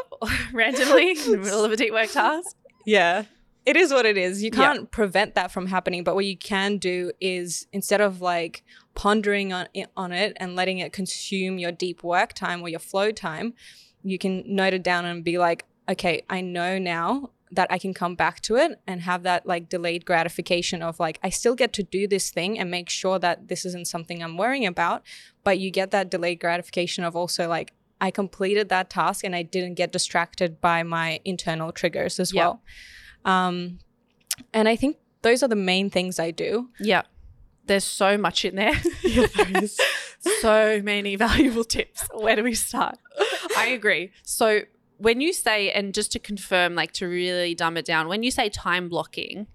randomly 0.54 1.12
in 1.12 1.32
the 1.32 1.38
middle 1.38 1.64
of 1.64 1.72
a 1.72 1.78
deep 1.78 1.94
work 1.94 2.12
task. 2.12 2.56
Yeah 2.86 3.24
it 3.66 3.76
is 3.76 3.92
what 3.92 4.06
it 4.06 4.18
is. 4.18 4.44
You 4.44 4.52
can't 4.52 4.82
yeah. 4.82 4.88
prevent 4.92 5.36
that 5.36 5.52
from 5.52 5.68
happening, 5.68 6.04
but 6.04 6.16
what 6.16 6.26
you 6.26 6.38
can 6.38 6.78
do 6.78 7.12
is 7.20 7.68
instead 7.74 8.00
of 8.00 8.22
like 8.22 8.64
pondering 8.94 9.52
on 9.52 9.68
it, 9.74 9.90
on 9.98 10.12
it 10.12 10.34
and 10.38 10.56
letting 10.56 10.80
it 10.80 10.94
consume 10.94 11.58
your 11.58 11.72
deep 11.72 12.04
work 12.04 12.34
time 12.34 12.62
or 12.62 12.70
your 12.70 12.80
flow 12.80 13.12
time, 13.12 13.54
you 14.04 14.18
can 14.20 14.44
note 14.46 14.74
it 14.74 14.84
down 14.84 15.06
and 15.06 15.24
be 15.24 15.38
like, 15.38 15.66
okay, 15.90 16.24
I 16.30 16.42
know 16.42 16.78
now 16.78 17.32
that 17.52 17.72
I 17.72 17.78
can 17.78 17.94
come 17.94 18.16
back 18.16 18.42
to 18.42 18.56
it 18.56 18.80
and 18.86 19.02
have 19.02 19.24
that 19.24 19.46
like 19.48 19.70
delayed 19.70 20.06
gratification 20.06 20.84
of 20.84 21.00
like, 21.00 21.20
I 21.24 21.30
still 21.30 21.56
get 21.56 21.74
to 21.74 21.84
do 21.84 22.08
this 22.08 22.30
thing 22.30 22.60
and 22.60 22.70
make 22.70 22.90
sure 22.90 23.18
that 23.20 23.48
this 23.48 23.66
isn't 23.66 23.88
something 23.88 24.22
I'm 24.22 24.38
worrying 24.38 24.66
about. 24.66 25.04
But 25.44 25.60
you 25.60 25.72
get 25.72 25.92
that 25.92 26.12
delayed 26.12 26.40
gratification 26.40 27.04
of 27.04 27.16
also 27.16 27.48
like, 27.48 27.74
I 28.02 28.12
completed 28.12 28.70
that 28.70 28.90
task 28.90 29.24
and 29.24 29.36
I 29.36 29.42
didn't 29.42 29.76
get 29.76 29.92
distracted 29.92 30.60
by 30.60 30.84
my 30.84 31.22
internal 31.24 31.72
triggers 31.72 32.20
as 32.20 32.34
well. 32.34 32.62
Um, 33.26 33.80
and 34.54 34.70
I 34.70 34.76
think 34.76 34.98
those 35.22 35.44
are 35.44 35.48
the 35.48 35.56
main 35.56 35.90
things 35.90 36.20
I 36.20 36.32
do. 36.32 36.70
Yeah. 36.80 37.02
there's 37.66 37.84
so 37.84 38.18
much 38.18 38.46
in 38.46 38.56
there. 38.56 38.80
Yeah, 39.04 39.28
so 40.42 40.82
many 40.84 41.16
valuable 41.16 41.64
tips. 41.64 42.08
Where 42.14 42.36
do 42.36 42.44
we 42.44 42.54
start? 42.54 42.98
I 43.58 43.68
agree. 43.68 44.12
So 44.24 44.62
when 44.98 45.20
you 45.22 45.34
say, 45.34 45.72
and 45.72 45.94
just 45.94 46.12
to 46.14 46.20
confirm, 46.20 46.76
like 46.76 46.92
to 46.94 47.08
really 47.08 47.56
dumb 47.56 47.78
it 47.78 47.86
down, 47.86 48.08
when 48.08 48.24
you 48.24 48.32
say 48.32 48.50
time 48.50 48.88
blocking, 48.90 49.48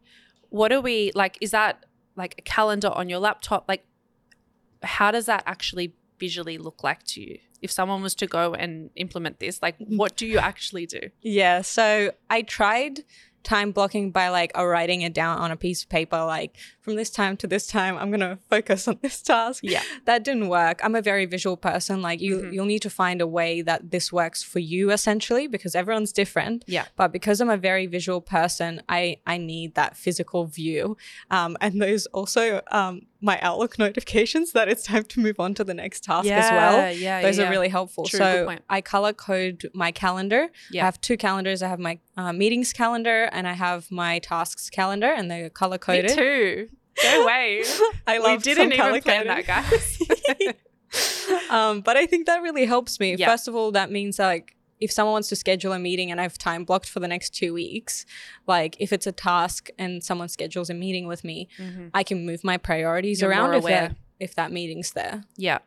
what 0.49 0.73
are 0.73 0.81
we 0.81 1.13
like? 1.15 1.39
Is 1.41 1.51
that 1.53 1.87
like 2.17 2.35
a 2.39 2.43
calendar 2.43 2.89
on 2.89 3.09
your 3.09 3.19
laptop? 3.21 3.65
Like, 3.69 3.85
how 4.83 5.11
does 5.11 5.27
that 5.27 5.43
actually 5.47 5.95
visually 6.19 6.59
look 6.59 6.83
like 6.83 7.03
to 7.05 7.21
you? 7.21 7.39
If 7.63 7.71
someone 7.71 8.03
was 8.03 8.15
to 8.17 8.27
go 8.27 8.55
and 8.55 8.91
implement 8.97 9.39
this, 9.39 9.61
like, 9.63 9.77
what 9.79 10.17
do 10.17 10.27
you 10.27 10.39
actually 10.39 10.87
do? 10.87 11.01
Yeah, 11.21 11.61
so 11.63 12.13
I 12.31 12.43
tried 12.43 13.01
time 13.43 13.73
blocking 13.73 14.11
by 14.11 14.29
like 14.29 14.57
uh, 14.57 14.65
writing 14.65 15.03
it 15.03 15.15
down 15.15 15.39
on 15.39 15.51
a 15.51 15.57
piece 15.57 15.83
of 15.83 15.89
paper 15.89 16.25
like 16.25 16.57
from 16.81 16.95
this 16.97 17.11
time 17.11 17.37
to 17.37 17.47
this 17.47 17.67
time 17.67 17.97
i'm 17.99 18.11
going 18.11 18.21
to 18.21 18.39
focus 18.49 18.89
on 18.89 18.99
this 19.03 19.21
task 19.23 19.61
Yeah. 19.63 19.83
that 20.07 20.25
didn't 20.25 20.49
work 20.49 20.81
i'm 20.85 20.95
a 20.95 21.03
very 21.03 21.27
visual 21.27 21.57
person 21.57 22.01
like 22.03 22.21
you 22.21 22.37
Mhm. 22.39 22.53
you'll 22.55 22.65
need 22.75 22.83
to 22.83 22.91
find 22.91 23.21
a 23.21 23.27
way 23.27 23.61
that 23.63 23.91
this 23.91 24.13
works 24.13 24.43
for 24.43 24.59
you 24.61 24.91
essentially 24.91 25.47
because 25.47 25.75
everyone's 25.75 26.13
different 26.13 26.65
Yeah. 26.67 26.87
but 26.97 27.13
because 27.13 27.41
i'm 27.41 27.51
a 27.51 27.57
very 27.57 27.87
visual 27.87 28.21
person 28.21 28.83
i 28.89 29.19
i 29.27 29.37
need 29.37 29.75
that 29.75 29.97
physical 29.97 30.47
view 30.47 30.97
um 31.31 31.57
and 31.61 31.81
there's 31.83 32.07
also 32.07 32.61
um 32.71 33.03
my 33.23 33.39
outlook 33.41 33.79
notifications 33.79 34.53
that 34.57 34.69
it's 34.69 34.85
time 34.85 35.05
to 35.05 35.21
move 35.21 35.39
on 35.39 35.53
to 35.55 35.63
the 35.65 35.75
next 35.75 36.05
task 36.05 36.27
as 36.29 36.51
well 36.51 36.93
Yeah. 36.95 37.21
those 37.23 37.37
yeah. 37.39 37.47
are 37.47 37.51
really 37.51 37.69
helpful. 37.69 38.05
True, 38.05 38.19
good 38.19 38.35
so 38.41 38.45
point. 38.47 38.63
I 38.71 38.81
color 38.81 39.13
code 39.13 39.71
my 39.75 39.93
calendar. 39.93 40.49
Yeah. 40.71 40.83
I 40.83 40.85
have 40.87 41.01
two 41.03 41.17
calendars. 41.19 41.63
I 41.63 41.69
have 41.69 41.79
my 41.79 41.99
uh, 42.17 42.33
meetings 42.33 42.73
calendar 42.73 43.29
and 43.33 43.47
I 43.47 43.53
have 43.53 43.91
my 43.91 44.21
tasks 44.21 44.71
calendar, 44.71 45.07
and 45.19 45.31
they're 45.31 45.51
color 45.51 45.75
Me 45.75 45.79
coded. 45.79 46.17
too. 46.17 46.69
Go 47.03 47.23
away. 47.23 47.65
I 48.07 48.19
love 48.19 48.39
we 48.39 48.55
didn't 48.55 48.73
even 48.73 49.01
plan 49.03 49.27
that, 49.27 49.47
guys. 49.47 49.99
um, 51.51 51.81
but 51.81 51.97
I 51.97 52.07
think 52.07 52.27
that 52.27 52.43
really 52.43 52.65
helps 52.67 53.01
me. 53.01 53.15
Yeah. 53.15 53.29
First 53.29 53.49
of 53.49 53.55
all, 53.55 53.73
that 53.73 53.91
means 53.91 54.19
like 54.19 54.57
if 54.81 54.91
someone 54.91 55.13
wants 55.13 55.29
to 55.29 55.37
schedule 55.37 55.73
a 55.73 55.79
meeting 55.79 56.11
and 56.11 56.19
I 56.21 56.23
have 56.23 56.39
time 56.39 56.65
blocked 56.65 56.89
for 56.89 57.01
the 57.01 57.09
next 57.09 57.31
two 57.35 57.53
weeks, 57.53 58.07
like 58.47 58.77
if 58.81 58.93
it's 58.93 59.07
a 59.07 59.13
task 59.13 59.69
and 59.79 60.03
someone 60.03 60.29
schedules 60.29 60.71
a 60.71 60.75
meeting 60.75 61.07
with 61.07 61.23
me, 61.23 61.49
Mhm. 61.59 61.91
I 61.93 62.03
can 62.03 62.25
move 62.25 62.43
my 62.43 62.57
priorities 62.57 63.21
You're 63.21 63.31
around 63.31 63.55
if, 63.55 63.93
if 64.19 64.35
that 64.37 64.53
meeting's 64.53 64.93
there. 64.93 65.25
Yeah, 65.37 65.59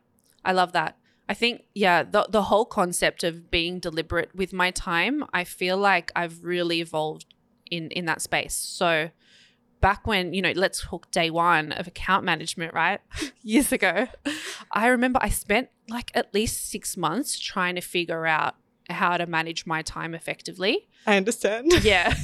I 0.43 0.51
love 0.51 0.71
that. 0.73 0.97
I 1.29 1.33
think, 1.35 1.63
yeah, 1.73 2.03
the, 2.03 2.27
the 2.29 2.43
whole 2.43 2.65
concept 2.65 3.23
of 3.23 3.49
being 3.49 3.79
deliberate 3.79 4.35
with 4.35 4.51
my 4.51 4.71
time, 4.71 5.23
I 5.33 5.45
feel 5.45 5.77
like 5.77 6.11
I've 6.15 6.43
really 6.43 6.81
evolved 6.81 7.33
in, 7.71 7.89
in 7.91 8.05
that 8.05 8.21
space. 8.21 8.53
So, 8.55 9.09
back 9.83 10.07
when, 10.07 10.33
you 10.33 10.41
know, 10.41 10.53
let's 10.55 10.81
talk 10.81 11.11
day 11.11 11.29
one 11.29 11.73
of 11.73 11.87
account 11.87 12.23
management, 12.23 12.73
right? 12.73 13.01
Years 13.43 13.73
ago, 13.73 14.07
I 14.71 14.87
remember 14.87 15.19
I 15.21 15.27
spent 15.27 15.67
like 15.89 16.09
at 16.15 16.33
least 16.33 16.71
six 16.71 16.95
months 16.95 17.37
trying 17.37 17.75
to 17.75 17.81
figure 17.81 18.25
out 18.25 18.55
how 18.89 19.17
to 19.17 19.25
manage 19.25 19.65
my 19.65 19.81
time 19.81 20.15
effectively. 20.15 20.87
I 21.05 21.17
understand. 21.17 21.83
Yeah. 21.83 22.15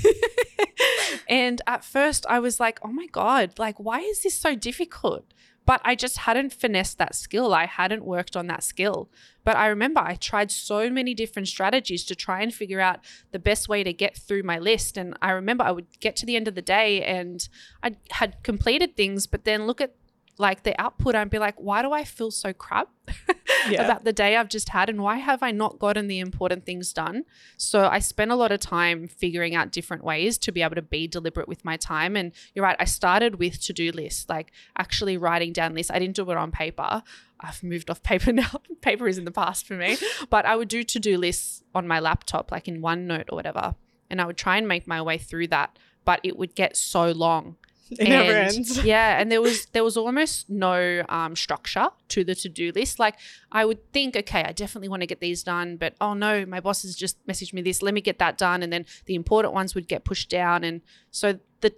and 1.30 1.62
at 1.68 1.84
first 1.84 2.26
I 2.30 2.40
was 2.40 2.62
like, 2.62 2.80
oh 2.82 2.94
my 2.94 3.08
God, 3.08 3.60
like, 3.60 3.78
why 3.78 4.00
is 4.00 4.24
this 4.24 4.40
so 4.40 4.56
difficult? 4.56 5.26
But 5.66 5.82
I 5.84 5.96
just 5.96 6.20
hadn't 6.20 6.54
finessed 6.54 6.98
that 6.98 7.16
skill. 7.16 7.54
I 7.54 7.66
hadn't 7.66 8.04
worked 8.04 8.36
on 8.36 8.48
that 8.48 8.64
skill. 8.64 9.10
But 9.44 9.56
I 9.56 9.68
remember 9.68 10.02
I 10.02 10.16
tried 10.16 10.52
so 10.52 10.90
many 10.90 11.14
different 11.14 11.48
strategies 11.48 12.04
to 12.06 12.16
try 12.16 12.42
and 12.42 12.54
figure 12.54 12.80
out 12.80 13.00
the 13.32 13.40
best 13.40 13.70
way 13.70 13.84
to 13.84 13.94
get 13.94 14.18
through 14.18 14.44
my 14.44 14.58
list. 14.58 14.98
And 14.98 15.16
I 15.22 15.32
remember 15.32 15.64
I 15.64 15.72
would 15.72 16.00
get 16.00 16.16
to 16.18 16.26
the 16.26 16.36
end 16.36 16.48
of 16.48 16.56
the 16.56 16.62
day 16.62 17.04
and 17.04 17.48
I 17.84 17.98
had 18.12 18.42
completed 18.44 18.96
things, 18.96 19.28
but 19.28 19.46
then 19.46 19.68
look 19.68 19.80
at 19.80 19.96
like 20.40 20.64
the 20.64 20.80
output 20.82 21.16
and 21.16 21.30
be 21.30 21.38
like, 21.38 21.56
why 21.58 21.82
do 21.82 21.92
I 21.92 22.04
feel 22.06 22.32
so 22.32 22.54
crap 22.54 22.88
Yeah. 23.70 23.84
about 23.84 24.06
the 24.06 24.14
day 24.14 24.38
I've 24.38 24.48
just 24.48 24.70
had 24.70 24.90
and 24.90 25.04
why 25.04 25.18
have 25.18 25.44
I 25.44 25.52
not 25.52 25.80
gotten 25.80 26.08
the 26.08 26.20
important 26.20 26.66
things 26.66 26.94
done? 26.94 27.26
So 27.58 27.88
I 27.88 28.00
spent 28.00 28.32
a 28.32 28.36
lot 28.36 28.54
of 28.54 28.62
time 28.62 29.08
figuring 29.10 29.54
out 29.54 29.70
different 29.72 30.02
ways 30.04 30.38
to 30.40 30.54
be 30.54 30.62
able 30.62 30.76
to 30.76 30.82
be 30.82 31.08
deliberate 31.08 31.50
with 31.50 31.66
my 31.66 31.76
time. 31.76 32.16
And 32.16 32.32
you're 32.56 32.64
right, 32.64 32.78
I 32.80 32.86
started 32.86 33.36
with 33.36 33.60
to 33.64 33.74
do 33.74 33.92
lists, 33.92 34.28
like 34.30 34.54
actually 34.78 35.18
writing 35.18 35.52
down 35.52 35.76
lists. 35.76 35.92
I 35.92 36.00
didn't 36.00 36.16
do 36.16 36.32
it 36.32 36.38
on 36.38 36.52
paper. 36.52 37.04
I've 37.42 37.62
moved 37.62 37.90
off 37.90 38.02
paper 38.02 38.32
now. 38.42 38.62
paper 38.82 39.10
is 39.10 39.18
in 39.18 39.26
the 39.26 39.32
past 39.32 39.68
for 39.68 39.74
me. 39.74 39.98
But 40.30 40.46
I 40.46 40.56
would 40.56 40.70
do 40.70 40.84
to 40.84 41.00
do 41.00 41.18
lists 41.18 41.64
on 41.76 41.86
my 41.86 42.00
laptop, 42.00 42.50
like 42.52 42.70
in 42.70 42.82
OneNote 42.82 43.26
or 43.30 43.36
whatever. 43.36 43.76
And 44.10 44.22
I 44.22 44.26
would 44.26 44.38
try 44.38 44.56
and 44.56 44.68
make 44.70 44.88
my 44.88 45.02
way 45.02 45.18
through 45.18 45.48
that. 45.48 45.78
But 46.06 46.22
it 46.24 46.38
would 46.38 46.56
get 46.56 46.78
so 46.78 47.12
long 47.12 47.58
it 47.92 48.08
never 48.10 48.32
ends. 48.32 48.84
yeah, 48.94 49.20
and 49.20 49.32
there 49.32 49.42
was 49.42 49.66
there 49.68 49.84
was 49.84 49.98
almost 49.98 50.50
no 50.50 51.04
um, 51.10 51.36
structure 51.36 51.88
to 52.10 52.24
the 52.24 52.36
to 52.36 52.50
do 52.50 52.72
list. 52.74 53.00
Like 53.00 53.16
I 53.52 53.66
would 53.66 53.92
think, 53.94 54.16
okay, 54.16 54.44
I 54.44 54.52
definitely 54.52 54.90
want 54.90 55.02
to 55.02 55.08
get 55.08 55.20
these 55.22 55.44
done, 55.44 55.78
but 55.78 55.96
oh 56.00 56.14
no, 56.14 56.46
my 56.46 56.60
boss 56.60 56.84
has 56.84 56.96
just 56.96 57.26
messaged 57.28 57.54
me 57.54 57.62
this. 57.62 57.82
Let 57.82 57.94
me 57.94 58.02
get 58.02 58.20
that 58.20 58.38
done, 58.38 58.62
and 58.64 58.72
then 58.72 58.86
the 59.06 59.16
important 59.16 59.54
ones 59.54 59.74
would 59.76 59.88
get 59.88 60.04
pushed 60.04 60.30
down, 60.30 60.64
and 60.64 60.82
so 61.12 61.40
the 61.62 61.74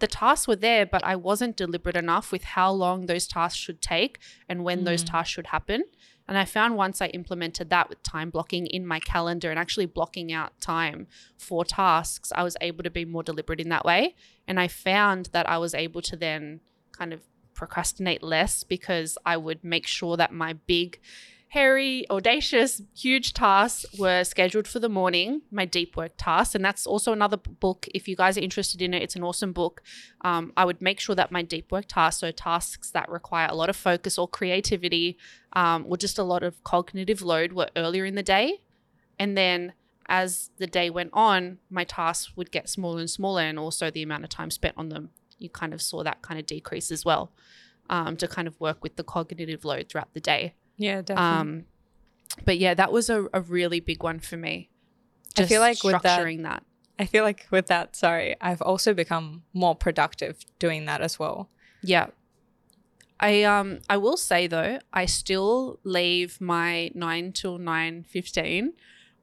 the 0.00 0.06
tasks 0.08 0.48
were 0.48 0.56
there, 0.56 0.84
but 0.84 1.04
I 1.04 1.14
wasn't 1.14 1.56
deliberate 1.56 1.96
enough 1.96 2.32
with 2.32 2.42
how 2.42 2.72
long 2.72 3.06
those 3.06 3.28
tasks 3.28 3.58
should 3.58 3.80
take 3.80 4.18
and 4.48 4.64
when 4.64 4.82
those 4.84 5.04
Mm. 5.04 5.10
tasks 5.12 5.32
should 5.32 5.46
happen. 5.48 5.84
And 6.28 6.38
I 6.38 6.44
found 6.44 6.76
once 6.76 7.02
I 7.02 7.08
implemented 7.08 7.70
that 7.70 7.88
with 7.88 8.02
time 8.02 8.30
blocking 8.30 8.66
in 8.66 8.86
my 8.86 9.00
calendar 9.00 9.50
and 9.50 9.58
actually 9.58 9.86
blocking 9.86 10.32
out 10.32 10.60
time 10.60 11.06
for 11.36 11.64
tasks, 11.64 12.32
I 12.34 12.42
was 12.42 12.56
able 12.60 12.84
to 12.84 12.90
be 12.90 13.04
more 13.04 13.22
deliberate 13.22 13.60
in 13.60 13.68
that 13.70 13.84
way. 13.84 14.14
And 14.46 14.60
I 14.60 14.68
found 14.68 15.30
that 15.32 15.48
I 15.48 15.58
was 15.58 15.74
able 15.74 16.02
to 16.02 16.16
then 16.16 16.60
kind 16.92 17.12
of 17.12 17.22
procrastinate 17.54 18.22
less 18.22 18.64
because 18.64 19.18
I 19.26 19.36
would 19.36 19.62
make 19.62 19.86
sure 19.86 20.16
that 20.16 20.32
my 20.32 20.54
big, 20.54 21.00
hairy, 21.52 22.06
audacious, 22.08 22.80
huge 22.96 23.34
tasks 23.34 23.84
were 23.98 24.24
scheduled 24.24 24.66
for 24.66 24.78
the 24.80 24.88
morning, 24.88 25.42
my 25.50 25.66
deep 25.66 25.98
work 25.98 26.12
tasks. 26.16 26.54
And 26.54 26.64
that's 26.64 26.86
also 26.86 27.12
another 27.12 27.36
book. 27.36 27.86
If 27.94 28.08
you 28.08 28.16
guys 28.16 28.38
are 28.38 28.40
interested 28.40 28.80
in 28.80 28.94
it, 28.94 29.02
it's 29.02 29.16
an 29.16 29.22
awesome 29.22 29.52
book. 29.52 29.82
Um, 30.22 30.54
I 30.56 30.64
would 30.64 30.80
make 30.80 30.98
sure 30.98 31.14
that 31.14 31.30
my 31.30 31.42
deep 31.42 31.70
work 31.70 31.84
tasks, 31.88 32.20
so 32.20 32.30
tasks 32.30 32.90
that 32.92 33.06
require 33.10 33.48
a 33.50 33.54
lot 33.54 33.68
of 33.68 33.76
focus 33.76 34.16
or 34.16 34.26
creativity, 34.26 35.18
um, 35.52 35.84
or 35.86 35.98
just 35.98 36.18
a 36.18 36.22
lot 36.22 36.42
of 36.42 36.64
cognitive 36.64 37.20
load, 37.20 37.52
were 37.52 37.68
earlier 37.76 38.06
in 38.06 38.14
the 38.14 38.22
day. 38.22 38.62
And 39.18 39.36
then 39.36 39.74
as 40.06 40.48
the 40.56 40.66
day 40.66 40.88
went 40.88 41.10
on, 41.12 41.58
my 41.68 41.84
tasks 41.84 42.34
would 42.34 42.50
get 42.50 42.70
smaller 42.70 43.00
and 43.00 43.10
smaller, 43.10 43.42
and 43.42 43.58
also 43.58 43.90
the 43.90 44.02
amount 44.02 44.24
of 44.24 44.30
time 44.30 44.50
spent 44.50 44.78
on 44.78 44.88
them. 44.88 45.10
You 45.38 45.50
kind 45.50 45.74
of 45.74 45.82
saw 45.82 46.02
that 46.02 46.22
kind 46.22 46.40
of 46.40 46.46
decrease 46.46 46.90
as 46.90 47.04
well 47.04 47.30
um, 47.90 48.16
to 48.16 48.26
kind 48.26 48.48
of 48.48 48.58
work 48.58 48.82
with 48.82 48.96
the 48.96 49.04
cognitive 49.04 49.66
load 49.66 49.90
throughout 49.90 50.14
the 50.14 50.20
day. 50.20 50.54
Yeah, 50.82 51.02
definitely. 51.02 51.40
Um, 51.40 51.64
but 52.44 52.58
yeah, 52.58 52.74
that 52.74 52.92
was 52.92 53.08
a, 53.10 53.26
a 53.32 53.40
really 53.40 53.80
big 53.80 54.02
one 54.02 54.18
for 54.18 54.36
me. 54.36 54.68
I 55.38 55.44
feel 55.46 55.60
like 55.60 55.82
with 55.84 56.02
that- 56.02 56.20
structuring 56.20 56.42
that. 56.42 56.62
I 56.98 57.06
feel 57.06 57.24
like 57.24 57.46
with 57.50 57.66
that, 57.66 57.96
sorry, 57.96 58.36
I've 58.40 58.62
also 58.62 58.94
become 58.94 59.42
more 59.54 59.74
productive 59.74 60.38
doing 60.58 60.84
that 60.86 61.00
as 61.00 61.18
well. 61.18 61.48
Yeah. 61.82 62.08
I 63.18 63.42
um 63.44 63.78
I 63.88 63.96
will 63.96 64.16
say 64.16 64.46
though, 64.46 64.78
I 64.92 65.06
still 65.06 65.78
leave 65.84 66.40
my 66.40 66.90
9 66.94 67.32
till 67.32 67.58
9:15 67.58 68.72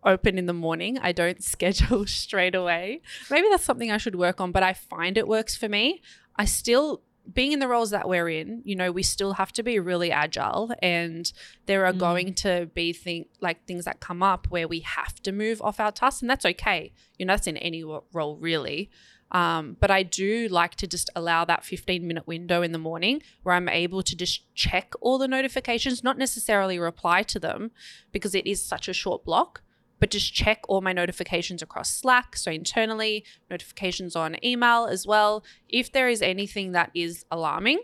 open 0.03 0.37
in 0.37 0.45
the 0.45 0.53
morning. 0.53 0.97
I 0.97 1.11
don't 1.11 1.43
schedule 1.53 2.05
straight 2.23 2.55
away. 2.55 3.01
Maybe 3.29 3.47
that's 3.51 3.63
something 3.65 3.91
I 3.91 3.97
should 3.97 4.15
work 4.15 4.39
on, 4.41 4.51
but 4.51 4.63
I 4.63 4.73
find 4.73 5.17
it 5.17 5.27
works 5.27 5.55
for 5.55 5.69
me. 5.69 6.01
I 6.37 6.45
still 6.45 7.01
being 7.33 7.51
in 7.51 7.59
the 7.59 7.67
roles 7.67 7.89
that 7.91 8.07
we're 8.07 8.29
in, 8.29 8.61
you 8.65 8.75
know, 8.75 8.91
we 8.91 9.03
still 9.03 9.33
have 9.33 9.51
to 9.53 9.63
be 9.63 9.79
really 9.79 10.11
agile 10.11 10.71
and 10.81 11.31
there 11.65 11.85
are 11.85 11.93
Mm. 11.93 11.99
going 11.99 12.33
to 12.35 12.69
be 12.73 12.93
thing 12.93 13.25
like 13.41 13.65
things 13.65 13.85
that 13.85 13.99
come 13.99 14.23
up 14.23 14.47
where 14.49 14.67
we 14.67 14.79
have 14.79 15.15
to 15.23 15.31
move 15.31 15.61
off 15.61 15.79
our 15.79 15.91
tasks 15.91 16.21
and 16.21 16.29
that's 16.29 16.45
okay. 16.45 16.91
You 17.17 17.25
know, 17.25 17.33
that's 17.33 17.47
in 17.47 17.57
any 17.57 17.83
role 17.83 18.37
really. 18.37 18.89
Um, 19.31 19.77
but 19.79 19.91
I 19.91 20.01
do 20.01 20.47
like 20.47 20.73
to 20.75 20.87
just 20.87 21.09
allow 21.15 21.45
that 21.45 21.63
15 21.63 22.07
minute 22.07 22.25
window 22.25 22.63
in 22.63 22.71
the 22.71 22.79
morning 22.79 23.21
where 23.43 23.53
I'm 23.53 23.69
able 23.69 24.01
to 24.01 24.15
just 24.15 24.41
check 24.55 24.93
all 25.01 25.19
the 25.19 25.27
notifications, 25.27 26.03
not 26.03 26.17
necessarily 26.17 26.79
reply 26.79 27.21
to 27.23 27.39
them 27.39 27.69
because 28.11 28.33
it 28.33 28.47
is 28.47 28.63
such 28.63 28.87
a 28.87 28.93
short 28.93 29.23
block, 29.23 29.61
but 29.99 30.09
just 30.11 30.33
check 30.33 30.61
all 30.67 30.81
my 30.81 30.93
notifications 30.93 31.61
across 31.61 31.91
Slack. 31.93 32.35
So 32.35 32.51
internally, 32.51 33.23
notifications 33.49 34.15
on 34.15 34.37
email 34.43 34.85
as 34.85 35.05
well. 35.05 35.43
If 35.67 35.91
there 35.91 36.09
is 36.09 36.21
anything 36.21 36.71
that 36.71 36.91
is 36.93 37.25
alarming 37.31 37.79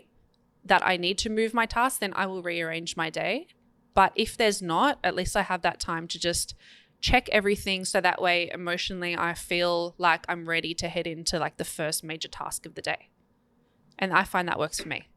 that 0.64 0.84
I 0.84 0.96
need 0.96 1.18
to 1.18 1.30
move 1.30 1.54
my 1.54 1.66
task, 1.66 2.00
then 2.00 2.12
I 2.16 2.26
will 2.26 2.42
rearrange 2.42 2.96
my 2.96 3.10
day. 3.10 3.46
But 3.94 4.12
if 4.16 4.36
there's 4.36 4.60
not, 4.60 4.98
at 5.04 5.14
least 5.14 5.36
I 5.36 5.42
have 5.42 5.62
that 5.62 5.78
time 5.80 6.08
to 6.08 6.18
just 6.18 6.54
check 7.00 7.28
everything 7.30 7.84
so 7.84 8.00
that 8.00 8.20
way 8.20 8.50
emotionally 8.52 9.16
I 9.16 9.34
feel 9.34 9.94
like 9.98 10.24
I'm 10.28 10.48
ready 10.48 10.74
to 10.74 10.88
head 10.88 11.06
into 11.06 11.38
like 11.38 11.56
the 11.58 11.64
first 11.64 12.02
major 12.02 12.28
task 12.28 12.66
of 12.66 12.74
the 12.74 12.82
day. 12.82 13.10
And 13.98 14.12
I 14.12 14.24
find 14.24 14.48
that 14.48 14.58
works 14.58 14.80
for 14.80 14.88
me. 14.88 15.08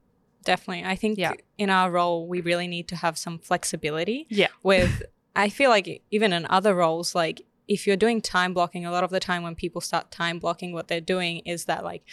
Definitely. 0.43 0.85
I 0.85 0.95
think 0.95 1.17
Yeah. 1.17 1.33
in 1.57 1.69
our 1.69 1.89
role, 1.91 2.27
we 2.27 2.41
really 2.41 2.67
need 2.67 2.87
to 2.89 2.95
have 2.95 3.17
some 3.17 3.39
flexibility 3.39 4.27
Yeah. 4.29 4.47
with, 4.63 5.03
I 5.39 5.49
feel 5.49 5.69
like 5.69 6.01
even 6.11 6.33
in 6.33 6.45
other 6.49 6.75
roles, 6.75 7.15
like 7.15 7.41
if 7.67 7.87
you're 7.87 7.95
doing 7.95 8.21
time 8.21 8.53
blocking, 8.53 8.85
a 8.85 8.91
lot 8.91 9.03
of 9.03 9.09
the 9.09 9.19
time 9.19 9.41
when 9.41 9.55
people 9.55 9.79
start 9.79 10.11
time 10.11 10.37
blocking, 10.37 10.73
what 10.73 10.87
they're 10.87 10.99
doing 10.99 11.39
is 11.45 11.65
that 11.65 11.83
like, 11.83 12.03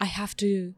I 0.00 0.04
have 0.04 0.36
to 0.36 0.74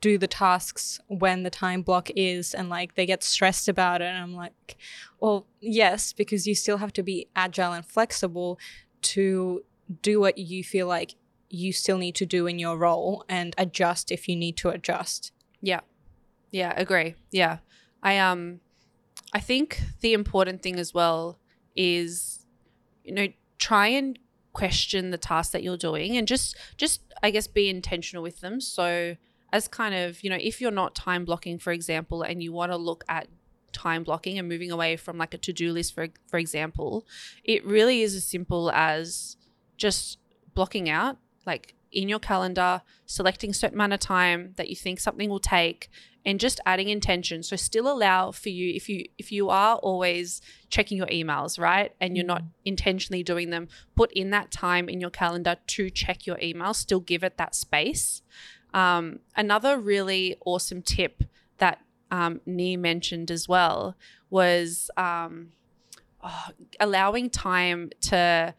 do 0.00 0.16
the 0.16 0.28
tasks 0.28 1.00
when 1.08 1.42
the 1.42 1.50
time 1.50 1.82
block 1.82 2.08
is 2.14 2.54
and 2.54 2.68
like 2.70 2.94
they 2.94 3.04
get 3.04 3.22
stressed 3.22 3.68
about 3.68 4.00
it 4.00 4.06
and 4.06 4.16
i'm 4.16 4.34
like 4.34 4.76
well 5.20 5.46
yes 5.60 6.12
because 6.14 6.46
you 6.46 6.54
still 6.54 6.78
have 6.78 6.92
to 6.92 7.02
be 7.02 7.26
agile 7.36 7.72
and 7.72 7.84
flexible 7.84 8.58
to 9.02 9.62
do 10.00 10.18
what 10.20 10.38
you 10.38 10.64
feel 10.64 10.86
like 10.86 11.16
you 11.50 11.70
still 11.70 11.98
need 11.98 12.14
to 12.14 12.24
do 12.24 12.46
in 12.46 12.58
your 12.58 12.78
role 12.78 13.24
and 13.28 13.54
adjust 13.58 14.10
if 14.10 14.26
you 14.26 14.36
need 14.36 14.56
to 14.56 14.70
adjust 14.70 15.32
Yeah. 15.60 15.80
Yeah, 16.50 16.72
agree. 16.76 17.16
Yeah. 17.32 17.58
I 18.02 18.18
um 18.18 18.60
I 19.34 19.40
think 19.40 19.80
the 20.00 20.12
important 20.14 20.62
thing 20.62 20.78
as 20.78 20.94
well 20.94 21.38
is 21.76 22.46
you 23.02 23.12
know 23.12 23.26
try 23.58 23.88
and 23.88 24.18
question 24.52 25.10
the 25.10 25.18
tasks 25.18 25.52
that 25.52 25.62
you're 25.64 25.76
doing 25.76 26.16
and 26.16 26.26
just 26.26 26.56
just 26.76 27.02
I 27.22 27.30
guess 27.30 27.46
be 27.46 27.68
intentional 27.68 28.22
with 28.22 28.40
them. 28.40 28.60
So 28.60 29.16
as 29.52 29.68
kind 29.68 29.94
of, 29.94 30.22
you 30.24 30.30
know, 30.30 30.38
if 30.40 30.60
you're 30.60 30.70
not 30.70 30.94
time 30.94 31.24
blocking 31.24 31.58
for 31.58 31.72
example 31.72 32.22
and 32.22 32.42
you 32.42 32.52
want 32.52 32.72
to 32.72 32.76
look 32.76 33.04
at 33.08 33.28
time 33.72 34.04
blocking 34.04 34.38
and 34.38 34.48
moving 34.48 34.70
away 34.70 34.96
from 34.96 35.18
like 35.18 35.34
a 35.34 35.38
to-do 35.38 35.72
list 35.72 35.94
for 35.94 36.08
for 36.28 36.38
example, 36.38 37.06
it 37.42 37.64
really 37.64 38.02
is 38.02 38.14
as 38.14 38.24
simple 38.24 38.70
as 38.70 39.36
just 39.76 40.18
blocking 40.54 40.88
out 40.88 41.18
like 41.46 41.74
in 41.90 42.08
your 42.08 42.18
calendar, 42.18 42.82
selecting 43.06 43.50
a 43.50 43.54
certain 43.54 43.76
amount 43.76 43.92
of 43.92 44.00
time 44.00 44.52
that 44.56 44.68
you 44.68 44.76
think 44.76 44.98
something 45.00 45.28
will 45.28 45.38
take 45.38 45.88
and 46.24 46.40
just 46.40 46.60
adding 46.64 46.88
intention. 46.88 47.42
So 47.42 47.56
still 47.56 47.90
allow 47.90 48.30
for 48.30 48.48
you 48.48 48.74
if 48.74 48.88
you 48.88 49.06
if 49.18 49.30
you 49.30 49.50
are 49.50 49.76
always 49.76 50.40
checking 50.68 50.98
your 50.98 51.06
emails, 51.08 51.58
right? 51.58 51.92
And 52.00 52.16
you're 52.16 52.26
not 52.26 52.42
intentionally 52.64 53.22
doing 53.22 53.50
them, 53.50 53.68
put 53.94 54.12
in 54.12 54.30
that 54.30 54.50
time 54.50 54.88
in 54.88 55.00
your 55.00 55.10
calendar 55.10 55.56
to 55.66 55.90
check 55.90 56.26
your 56.26 56.36
emails, 56.36 56.76
still 56.76 57.00
give 57.00 57.22
it 57.22 57.36
that 57.36 57.54
space. 57.54 58.22
Um, 58.72 59.20
another 59.36 59.78
really 59.78 60.36
awesome 60.44 60.82
tip 60.82 61.22
that 61.58 61.80
um, 62.10 62.40
Nir 62.46 62.78
mentioned 62.78 63.30
as 63.30 63.48
well 63.48 63.96
was 64.30 64.90
um, 64.96 65.48
oh, 66.22 66.48
allowing 66.80 67.30
time 67.30 67.90
to 68.02 68.54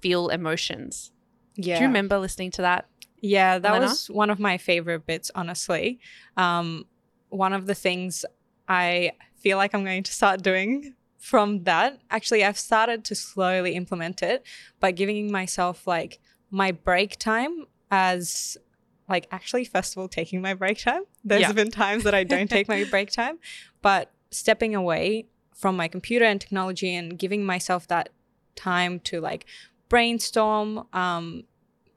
feel 0.00 0.28
emotions. 0.28 1.12
yeah 1.56 1.76
Do 1.76 1.82
you 1.82 1.86
remember 1.88 2.18
listening 2.18 2.50
to 2.52 2.62
that? 2.62 2.86
Yeah, 3.20 3.58
that 3.58 3.68
Elena? 3.68 3.86
was 3.86 4.08
one 4.08 4.30
of 4.30 4.40
my 4.40 4.56
favorite 4.58 5.06
bits, 5.06 5.30
honestly. 5.34 6.00
Um, 6.36 6.86
one 7.30 7.52
of 7.52 7.66
the 7.66 7.74
things 7.74 8.24
I 8.68 9.12
feel 9.36 9.56
like 9.56 9.74
I'm 9.74 9.84
going 9.84 10.02
to 10.02 10.12
start 10.12 10.42
doing 10.42 10.94
from 11.18 11.64
that, 11.64 12.00
actually, 12.10 12.44
I've 12.44 12.58
started 12.58 13.04
to 13.06 13.14
slowly 13.14 13.74
implement 13.74 14.22
it 14.22 14.44
by 14.80 14.90
giving 14.90 15.30
myself 15.30 15.86
like 15.86 16.18
my 16.50 16.72
break 16.72 17.18
time 17.18 17.66
as 17.90 18.56
like 19.08 19.26
actually 19.32 19.64
first 19.64 19.94
of 19.94 19.98
all 20.00 20.08
taking 20.08 20.40
my 20.40 20.54
break 20.54 20.78
time 20.78 21.02
There's 21.24 21.40
Yeah. 21.42 21.52
been 21.52 21.70
times 21.70 22.04
that 22.04 22.14
i 22.14 22.22
don't 22.22 22.48
take 22.48 22.68
my 22.68 22.84
break 22.90 23.10
time 23.10 23.38
but 23.82 24.12
stepping 24.30 24.74
away 24.74 25.26
from 25.54 25.76
my 25.76 25.88
computer 25.88 26.24
and 26.24 26.40
technology 26.40 26.94
and 26.94 27.18
giving 27.18 27.44
myself 27.44 27.88
that 27.88 28.10
time 28.54 29.00
to 29.00 29.20
like 29.20 29.46
brainstorm 29.88 30.86
um 30.92 31.44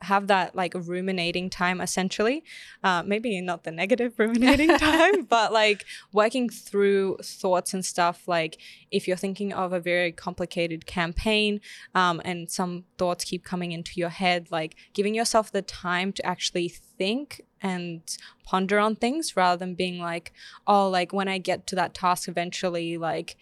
have 0.03 0.27
that 0.27 0.55
like 0.55 0.73
ruminating 0.75 1.49
time 1.49 1.81
essentially. 1.81 2.43
Uh, 2.83 3.03
maybe 3.05 3.39
not 3.41 3.63
the 3.63 3.71
negative 3.71 4.13
ruminating 4.17 4.77
time 4.77 5.23
but 5.29 5.51
like 5.51 5.85
working 6.11 6.49
through 6.49 7.17
thoughts 7.23 7.73
and 7.73 7.85
stuff 7.85 8.27
like 8.27 8.57
if 8.91 9.07
you're 9.07 9.17
thinking 9.17 9.53
of 9.53 9.73
a 9.73 9.79
very 9.79 10.11
complicated 10.11 10.85
campaign 10.85 11.59
um, 11.95 12.21
and 12.23 12.49
some 12.49 12.83
thoughts 12.97 13.23
keep 13.23 13.43
coming 13.43 13.71
into 13.71 13.93
your 13.95 14.09
head 14.09 14.47
like 14.51 14.75
giving 14.93 15.15
yourself 15.15 15.51
the 15.51 15.61
time 15.61 16.11
to 16.11 16.25
actually 16.25 16.69
think 16.69 17.41
and 17.61 18.17
ponder 18.43 18.77
on 18.77 18.95
things 18.95 19.35
rather 19.35 19.57
than 19.57 19.73
being 19.73 19.99
like 19.99 20.33
oh 20.67 20.89
like 20.89 21.13
when 21.13 21.27
i 21.27 21.37
get 21.37 21.65
to 21.65 21.75
that 21.75 21.93
task 21.93 22.27
eventually 22.27 22.97
like 22.97 23.37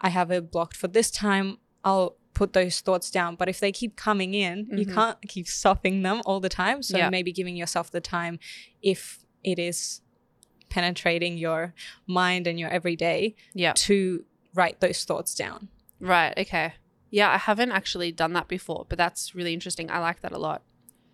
i 0.00 0.08
have 0.08 0.30
it 0.30 0.50
blocked 0.50 0.76
for 0.76 0.88
this 0.88 1.10
time 1.10 1.58
i'll 1.84 2.16
put 2.34 2.52
those 2.54 2.80
thoughts 2.80 3.10
down 3.10 3.36
but 3.36 3.48
if 3.48 3.60
they 3.60 3.70
keep 3.72 3.94
coming 3.96 4.32
in 4.34 4.66
you 4.72 4.86
Mhm. 4.86 4.94
can't 4.94 5.22
keep 5.28 5.46
stopping 5.46 6.02
them 6.02 6.22
all 6.24 6.40
the 6.40 6.48
time 6.48 6.82
so 6.82 6.96
Yeah. 6.96 7.10
maybe 7.10 7.32
giving 7.32 7.56
yourself 7.56 7.90
the 7.90 8.00
time 8.00 8.38
if 8.82 9.24
it 9.44 9.58
is 9.58 10.00
penetrating 10.70 11.36
your 11.36 11.74
mind 12.06 12.46
and 12.46 12.58
your 12.58 12.70
everyday 12.70 13.34
Yeah. 13.54 13.72
to 13.74 14.24
write 14.54 14.80
those 14.80 15.04
thoughts 15.04 15.34
down 15.34 15.68
Right. 16.00 16.36
Okay. 16.36 16.72
Yeah, 17.10 17.30
I 17.30 17.36
haven't 17.38 17.70
actually 17.70 18.10
done 18.10 18.32
that 18.32 18.48
before, 18.48 18.86
but 18.88 18.98
that's 18.98 19.34
really 19.36 19.52
interesting. 19.54 19.88
I 19.90 19.98
like 19.98 20.20
that 20.22 20.32
a 20.32 20.38
lot. 20.38 20.62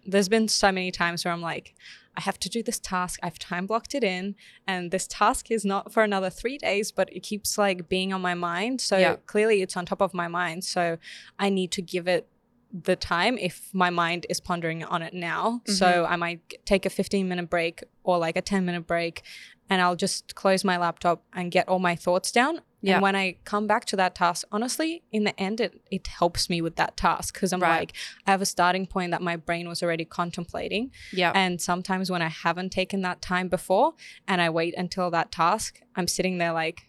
There's 0.09 0.29
been 0.29 0.49
so 0.49 0.73
many 0.73 0.91
times 0.91 1.25
where 1.25 1.33
I'm 1.33 1.41
like, 1.43 1.75
I 2.17 2.21
have 2.23 2.39
to 2.41 2.49
do 2.49 2.63
this 2.63 2.81
task. 2.81 3.21
I've 3.23 3.39
time 3.39 3.67
blocked 3.67 3.95
it 3.95 4.03
in, 4.03 4.35
and 4.67 4.91
this 4.91 5.07
task 5.07 5.51
is 5.53 5.65
not 5.65 5.93
for 5.93 6.03
another 6.03 6.31
three 6.31 6.59
days, 6.59 6.91
but 6.91 7.09
it 7.13 7.21
keeps 7.23 7.57
like 7.57 7.89
being 7.89 8.13
on 8.13 8.21
my 8.21 8.35
mind. 8.35 8.81
So 8.81 8.97
Yeah. 8.99 9.17
clearly, 9.27 9.63
it's 9.63 9.77
on 9.77 9.87
top 9.87 10.01
of 10.03 10.13
my 10.15 10.27
mind. 10.27 10.65
So 10.65 10.99
I 11.39 11.49
need 11.49 11.71
to 11.73 11.83
give 11.83 12.09
it 12.09 12.27
the 12.73 12.97
time 12.97 13.39
if 13.39 13.71
my 13.73 13.89
mind 13.89 14.27
is 14.29 14.41
pondering 14.41 14.83
on 14.85 15.01
it 15.03 15.15
now. 15.15 15.63
So 15.67 15.87
Mm-hmm. 15.87 16.13
I 16.13 16.17
might 16.17 16.41
take 16.65 16.85
a 16.87 16.91
15 16.91 17.29
minute 17.29 17.49
break 17.49 17.85
or 18.03 18.19
like 18.19 18.37
a 18.37 18.43
10 18.43 18.65
minute 18.65 18.87
break, 18.87 19.23
and 19.71 19.81
I'll 19.81 19.97
just 19.97 20.35
close 20.35 20.65
my 20.65 20.77
laptop 20.77 21.23
and 21.33 21.51
get 21.53 21.69
all 21.69 21.79
my 21.79 21.95
thoughts 21.95 22.33
down. 22.33 22.63
Yeah. 22.81 22.95
And 22.95 23.03
when 23.03 23.17
I 23.17 23.37
come 23.45 23.67
back 23.67 23.85
to 23.87 23.97
that 23.97 24.15
task, 24.15 24.47
honestly, 24.53 25.03
in 25.11 25.25
the 25.25 25.39
end, 25.41 25.61
it, 25.61 25.81
it 25.91 26.07
helps 26.07 26.49
me 26.49 26.61
with 26.63 26.77
that 26.77 26.97
task 26.97 27.35
because 27.35 27.53
I'm 27.53 27.61
Right. 27.61 27.79
like, 27.81 27.93
I 28.27 28.31
have 28.31 28.41
a 28.41 28.47
starting 28.47 28.87
point 28.87 29.11
that 29.11 29.21
my 29.21 29.35
brain 29.37 29.69
was 29.69 29.83
already 29.83 30.05
contemplating. 30.05 30.93
Yeah. 31.13 31.33
And 31.35 31.61
sometimes 31.61 32.09
when 32.11 32.23
I 32.23 32.29
haven't 32.29 32.71
taken 32.71 33.03
that 33.03 33.21
time 33.21 33.49
before 33.49 33.95
and 34.29 34.41
I 34.41 34.51
wait 34.51 34.75
until 34.77 35.11
that 35.11 35.33
task, 35.33 35.81
I'm 35.97 36.07
sitting 36.07 36.39
there 36.39 36.53
like, 36.53 36.83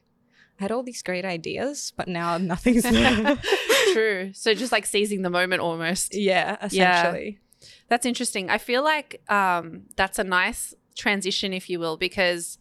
I 0.59 0.63
had 0.63 0.71
all 0.71 0.83
these 0.83 1.01
great 1.01 1.25
ideas, 1.25 1.91
but 1.97 2.07
now 2.07 2.37
nothing's 2.37 2.83
there. 2.83 3.37
True. 3.93 4.31
So 4.33 4.53
just 4.53 4.71
like 4.71 4.85
seizing 4.85 5.21
the 5.23 5.29
moment 5.29 5.61
almost. 5.61 6.13
yeah, 6.15 6.57
essentially. 6.61 7.39
That's 7.87 8.05
interesting. 8.05 8.49
I 8.49 8.57
feel 8.59 8.83
like 8.83 9.21
um, 9.31 9.83
that's 9.95 10.19
a 10.19 10.23
nice 10.23 10.73
transition, 10.95 11.53
if 11.53 11.69
you 11.69 11.79
will, 11.79 11.97
because 11.97 12.57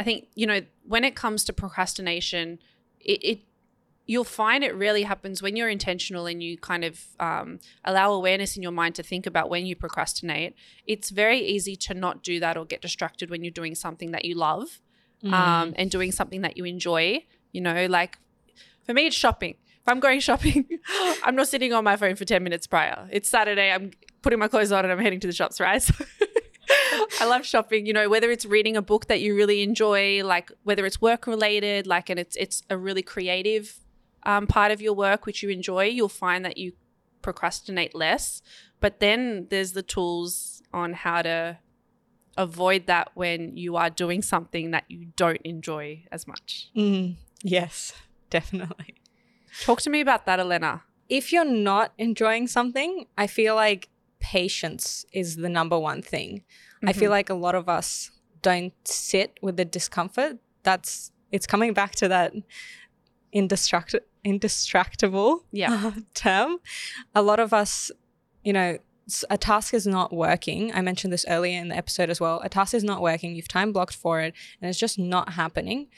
I 0.00 0.02
think, 0.02 0.28
you 0.34 0.46
know, 0.50 0.60
when 0.92 1.04
it 1.04 1.14
comes 1.14 1.44
to 1.44 1.52
procrastination, 1.52 2.58
it, 3.12 3.20
it 3.30 3.38
you'll 4.06 4.24
find 4.42 4.64
it 4.64 4.74
really 4.74 5.04
happens 5.12 5.40
when 5.42 5.54
you're 5.56 5.68
intentional 5.68 6.26
and 6.26 6.42
you 6.42 6.56
kind 6.58 6.84
of 6.84 6.94
um, 7.20 7.60
allow 7.84 8.12
awareness 8.12 8.56
in 8.56 8.62
your 8.62 8.72
mind 8.72 8.94
to 8.96 9.02
think 9.02 9.24
about 9.32 9.48
when 9.48 9.66
you 9.66 9.76
procrastinate. 9.76 10.52
It's 10.92 11.10
very 11.10 11.38
easy 11.54 11.76
to 11.86 11.94
not 11.94 12.22
do 12.30 12.40
that 12.40 12.56
or 12.56 12.64
get 12.64 12.80
distracted 12.82 13.30
when 13.30 13.44
you're 13.44 13.52
doing 13.62 13.74
something 13.74 14.10
that 14.12 14.24
you 14.24 14.34
love 14.34 14.80
Mm. 15.22 15.32
um, 15.34 15.74
and 15.76 15.90
doing 15.90 16.12
something 16.12 16.40
that 16.40 16.56
you 16.56 16.64
enjoy. 16.64 17.22
You 17.52 17.60
know, 17.60 17.84
like 17.98 18.16
for 18.86 18.94
me, 18.94 19.06
it's 19.06 19.14
shopping. 19.24 19.54
If 19.82 19.86
I'm 19.86 20.00
going 20.00 20.18
shopping, 20.30 20.66
I'm 21.24 21.36
not 21.36 21.46
sitting 21.46 21.74
on 21.74 21.84
my 21.84 21.96
phone 21.96 22.16
for 22.16 22.24
10 22.24 22.42
minutes 22.42 22.66
prior. 22.66 23.06
It's 23.12 23.28
Saturday. 23.28 23.70
I'm 23.70 23.90
putting 24.22 24.38
my 24.38 24.48
clothes 24.48 24.72
on 24.72 24.84
and 24.86 24.90
I'm 24.92 24.98
heading 24.98 25.20
to 25.20 25.26
the 25.26 25.34
shops, 25.34 25.60
right? 25.60 25.82
So 25.92 26.04
I 27.20 27.26
love 27.26 27.44
shopping, 27.44 27.86
you 27.86 27.92
know, 27.92 28.08
whether 28.08 28.30
it's 28.30 28.44
reading 28.44 28.76
a 28.76 28.82
book 28.82 29.06
that 29.06 29.20
you 29.20 29.34
really 29.36 29.62
enjoy, 29.62 30.22
like 30.24 30.50
whether 30.62 30.86
it's 30.86 31.00
work 31.00 31.26
related, 31.26 31.86
like, 31.86 32.10
and 32.10 32.18
it's, 32.18 32.36
it's 32.36 32.62
a 32.70 32.76
really 32.76 33.02
creative 33.02 33.80
um, 34.24 34.46
part 34.46 34.72
of 34.72 34.80
your 34.80 34.94
work, 34.94 35.26
which 35.26 35.42
you 35.42 35.48
enjoy, 35.48 35.84
you'll 35.84 36.08
find 36.08 36.44
that 36.44 36.56
you 36.56 36.72
procrastinate 37.22 37.94
less. 37.94 38.42
But 38.80 39.00
then 39.00 39.46
there's 39.50 39.72
the 39.72 39.82
tools 39.82 40.62
on 40.72 40.94
how 40.94 41.22
to 41.22 41.58
avoid 42.36 42.86
that 42.86 43.10
when 43.14 43.56
you 43.56 43.76
are 43.76 43.90
doing 43.90 44.22
something 44.22 44.70
that 44.70 44.84
you 44.88 45.06
don't 45.16 45.40
enjoy 45.44 46.04
as 46.10 46.26
much. 46.26 46.70
Mm, 46.76 47.16
yes, 47.42 47.92
definitely. 48.30 48.94
Talk 49.62 49.80
to 49.82 49.90
me 49.90 50.00
about 50.00 50.26
that, 50.26 50.40
Elena. 50.40 50.82
If 51.08 51.32
you're 51.32 51.44
not 51.44 51.92
enjoying 51.98 52.46
something, 52.46 53.06
I 53.18 53.26
feel 53.26 53.54
like 53.54 53.88
patience 54.20 55.04
is 55.12 55.36
the 55.36 55.48
number 55.48 55.78
one 55.78 56.02
thing. 56.02 56.44
I 56.86 56.92
feel 56.92 57.10
like 57.10 57.28
a 57.28 57.34
lot 57.34 57.54
of 57.54 57.68
us 57.68 58.10
don't 58.42 58.72
sit 58.84 59.38
with 59.42 59.56
the 59.56 59.64
discomfort. 59.64 60.38
That's 60.62 61.12
it's 61.32 61.46
coming 61.46 61.72
back 61.74 61.92
to 61.96 62.08
that 62.08 62.32
indestruct 63.34 63.94
indistractable 64.24 65.40
Yeah. 65.52 65.92
term. 66.14 66.58
A 67.14 67.22
lot 67.22 67.40
of 67.40 67.52
us, 67.52 67.90
you 68.44 68.52
know, 68.52 68.78
a 69.28 69.38
task 69.38 69.74
is 69.74 69.86
not 69.86 70.12
working. 70.12 70.72
I 70.74 70.80
mentioned 70.82 71.12
this 71.12 71.24
earlier 71.28 71.58
in 71.60 71.68
the 71.68 71.76
episode 71.76 72.10
as 72.10 72.20
well. 72.20 72.40
A 72.44 72.48
task 72.48 72.74
is 72.74 72.84
not 72.84 73.00
working. 73.02 73.34
You've 73.34 73.48
time 73.48 73.72
blocked 73.72 73.96
for 73.96 74.20
it, 74.20 74.34
and 74.60 74.68
it's 74.68 74.78
just 74.78 74.98
not 74.98 75.32
happening. 75.34 75.88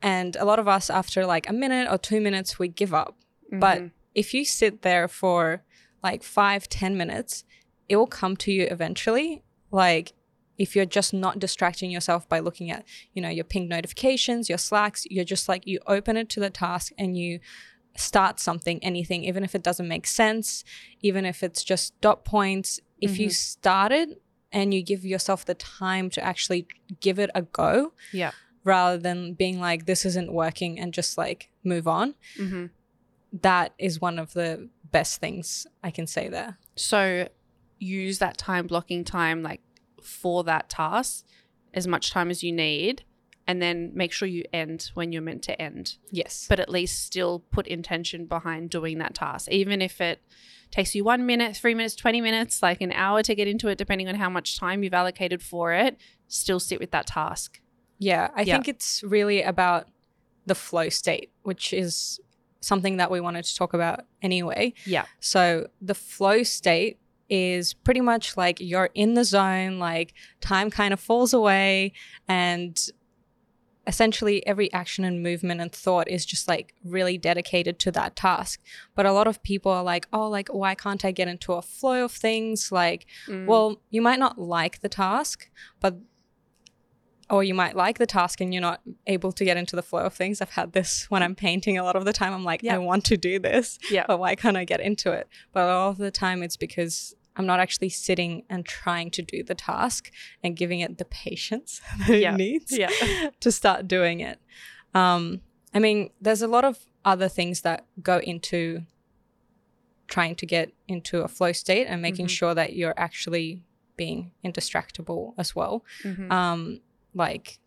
And 0.00 0.34
a 0.36 0.44
lot 0.44 0.58
of 0.58 0.66
us, 0.66 0.90
after 0.90 1.24
like 1.26 1.48
a 1.48 1.52
minute 1.52 1.88
or 1.90 1.98
two 1.98 2.20
minutes, 2.20 2.58
we 2.58 2.68
give 2.68 2.92
up. 2.94 3.16
But 3.50 3.78
Mhm. 3.82 3.90
if 4.14 4.34
you 4.34 4.44
sit 4.44 4.82
there 4.82 5.06
for 5.08 5.62
like 6.02 6.22
five, 6.22 6.68
ten 6.68 6.96
minutes, 6.96 7.44
it 7.88 7.96
will 7.96 8.06
come 8.06 8.36
to 8.38 8.52
you 8.52 8.66
eventually. 8.70 9.42
Like 9.70 10.12
if 10.58 10.76
you're 10.76 10.84
just 10.84 11.14
not 11.14 11.38
distracting 11.38 11.90
yourself 11.90 12.28
by 12.28 12.38
looking 12.38 12.70
at, 12.70 12.84
you 13.14 13.22
know, 13.22 13.28
your 13.28 13.44
ping 13.44 13.68
notifications, 13.68 14.48
your 14.48 14.58
slacks, 14.58 15.06
you're 15.10 15.24
just 15.24 15.48
like 15.48 15.66
you 15.66 15.80
open 15.86 16.16
it 16.16 16.28
to 16.30 16.40
the 16.40 16.50
task 16.50 16.92
and 16.98 17.16
you 17.16 17.40
start 17.96 18.38
something, 18.40 18.82
anything, 18.82 19.24
even 19.24 19.44
if 19.44 19.54
it 19.54 19.62
doesn't 19.62 19.88
make 19.88 20.06
sense, 20.06 20.64
even 21.00 21.24
if 21.24 21.42
it's 21.42 21.62
just 21.64 21.98
dot 22.00 22.24
points. 22.24 22.80
If 23.00 23.18
you 23.18 23.30
start 23.30 23.90
it 23.92 24.22
and 24.52 24.72
you 24.72 24.82
give 24.82 25.04
yourself 25.04 25.44
the 25.44 25.54
time 25.54 26.08
to 26.10 26.22
actually 26.24 26.66
give 27.00 27.18
it 27.18 27.30
a 27.34 27.42
go 27.42 27.92
Yeah. 28.12 28.30
rather 28.64 28.96
than 28.98 29.32
being 29.34 29.58
like 29.58 29.86
this 29.86 30.04
isn't 30.04 30.32
working 30.32 30.78
and 30.78 30.92
just 30.94 31.18
like 31.18 31.50
move 31.64 31.88
on 31.88 32.14
Mm-hmm. 32.38 32.66
that 33.42 33.72
is 33.78 34.00
one 34.00 34.18
of 34.18 34.34
the 34.34 34.68
best 34.92 35.20
things 35.20 35.66
i 35.82 35.90
can 35.90 36.06
say 36.06 36.28
there 36.28 36.58
So 36.76 37.28
use 37.78 38.18
that 38.18 38.38
time 38.38 38.66
blocking 38.66 39.04
time 39.04 39.42
like 39.42 39.60
for 40.02 40.44
that 40.44 40.68
task 40.68 41.24
as 41.74 41.86
much 41.86 42.10
time 42.10 42.30
as 42.30 42.42
you 42.42 42.52
need 42.52 43.04
and 43.46 43.60
then 43.60 43.90
make 43.94 44.12
sure 44.12 44.28
you 44.28 44.44
end 44.52 44.90
when 44.94 45.10
you're 45.12 45.20
meant 45.22 45.42
to 45.42 45.60
end. 45.60 45.96
yes 46.12 46.46
But 46.48 46.60
at 46.60 46.68
least 46.68 47.04
still 47.04 47.40
put 47.50 47.66
intention 47.66 48.26
behind 48.26 48.70
doing 48.70 48.98
that 48.98 49.14
task. 49.16 49.50
Even 49.50 49.82
if 49.82 50.00
it 50.00 50.22
takes 50.70 50.94
you 50.94 51.02
1 51.02 51.26
minute, 51.26 51.56
3 51.56 51.74
minutes, 51.74 51.96
20 51.96 52.20
minutes, 52.20 52.62
like 52.62 52.80
an 52.80 52.92
hour 52.92 53.20
to 53.24 53.34
get 53.34 53.48
into 53.48 53.66
it 53.66 53.78
depending 53.78 54.08
on 54.08 54.14
how 54.14 54.30
much 54.30 54.58
time 54.60 54.84
you've 54.84 54.94
allocated 54.94 55.42
for 55.42 55.72
it, 55.72 55.96
still 56.28 56.60
sit 56.60 56.78
with 56.78 56.92
that 56.92 57.06
task. 57.08 57.60
Yeah, 57.98 58.30
I 58.36 58.42
Yeah. 58.42 58.54
think 58.54 58.68
it's 58.68 59.02
really 59.02 59.42
about 59.42 59.88
the 60.46 60.54
flow 60.54 60.88
state, 60.88 61.32
which 61.42 61.72
is 61.72 62.20
something 62.62 62.96
that 62.96 63.10
we 63.10 63.20
wanted 63.20 63.44
to 63.44 63.54
talk 63.54 63.74
about 63.74 64.06
anyway. 64.22 64.72
Yeah. 64.86 65.04
So, 65.20 65.68
the 65.80 65.94
flow 65.94 66.42
state 66.42 66.98
is 67.28 67.72
pretty 67.74 68.00
much 68.00 68.36
like 68.36 68.58
you're 68.60 68.90
in 68.94 69.14
the 69.14 69.24
zone, 69.24 69.78
like 69.78 70.14
time 70.40 70.70
kind 70.70 70.92
of 70.94 71.00
falls 71.00 71.32
away, 71.34 71.92
and 72.28 72.88
essentially 73.86 74.46
every 74.46 74.72
action 74.72 75.04
and 75.04 75.22
movement 75.24 75.60
and 75.60 75.72
thought 75.72 76.08
is 76.08 76.24
just 76.24 76.46
like 76.46 76.72
really 76.84 77.18
dedicated 77.18 77.80
to 77.80 77.90
that 77.90 78.14
task. 78.14 78.60
But 78.94 79.06
a 79.06 79.12
lot 79.12 79.26
of 79.26 79.42
people 79.42 79.72
are 79.72 79.82
like, 79.82 80.06
oh, 80.12 80.28
like, 80.28 80.48
why 80.50 80.76
can't 80.76 81.04
I 81.04 81.10
get 81.10 81.26
into 81.26 81.54
a 81.54 81.62
flow 81.62 82.04
of 82.04 82.12
things? 82.12 82.70
Like, 82.70 83.06
Mm. 83.26 83.46
well, 83.46 83.80
you 83.90 84.00
might 84.00 84.20
not 84.20 84.38
like 84.38 84.82
the 84.82 84.88
task, 84.88 85.50
but 85.80 85.96
or 87.32 87.42
you 87.42 87.54
might 87.54 87.74
like 87.74 87.98
the 87.98 88.06
task 88.06 88.40
and 88.42 88.52
you're 88.52 88.60
not 88.60 88.80
able 89.06 89.32
to 89.32 89.44
get 89.44 89.56
into 89.56 89.74
the 89.74 89.82
flow 89.82 90.00
of 90.00 90.12
things. 90.14 90.40
I've 90.42 90.50
had 90.50 90.72
this 90.72 91.06
when 91.10 91.22
I'm 91.22 91.34
painting 91.34 91.78
a 91.78 91.82
lot 91.82 91.96
of 91.96 92.04
the 92.04 92.12
time. 92.12 92.32
I'm 92.34 92.44
like, 92.44 92.62
Yeah. 92.62 92.74
I 92.74 92.78
want 92.78 93.04
to 93.06 93.16
do 93.16 93.38
this, 93.38 93.78
yeah. 93.90 94.04
but 94.06 94.18
why 94.20 94.34
can't 94.34 94.56
I 94.56 94.64
get 94.64 94.80
into 94.80 95.10
it? 95.12 95.26
But 95.52 95.64
a 95.64 95.66
lot 95.66 95.88
of 95.88 95.98
the 95.98 96.10
time 96.10 96.42
it's 96.42 96.56
because 96.58 97.14
I'm 97.34 97.46
not 97.46 97.58
actually 97.58 97.88
sitting 97.88 98.42
and 98.50 98.66
trying 98.66 99.10
to 99.12 99.22
do 99.22 99.42
the 99.42 99.54
task 99.54 100.10
and 100.44 100.54
giving 100.54 100.80
it 100.80 100.98
the 100.98 101.06
patience 101.06 101.80
that 102.06 102.18
Yeah. 102.20 102.34
it 102.34 102.36
needs 102.36 102.70
Yeah. 102.76 102.90
to 103.40 103.50
start 103.50 103.88
doing 103.88 104.20
it. 104.20 104.38
Um, 104.94 105.40
I 105.74 105.78
mean, 105.78 106.10
there's 106.20 106.42
a 106.42 106.46
lot 106.48 106.64
of 106.66 106.80
other 107.04 107.28
things 107.30 107.62
that 107.62 107.86
go 108.02 108.18
into 108.18 108.82
trying 110.06 110.34
to 110.36 110.44
get 110.46 110.72
into 110.86 111.22
a 111.22 111.28
flow 111.28 111.52
state 111.52 111.86
and 111.86 112.02
making 112.02 112.26
Mhm. 112.26 112.30
sure 112.38 112.54
that 112.54 112.74
you're 112.74 112.94
actually 112.98 113.62
being 113.96 114.32
indistractable 114.44 115.32
as 115.38 115.56
well. 115.56 115.84
Mhm. 116.02 116.30
Um, 116.30 116.80
like 117.14 117.58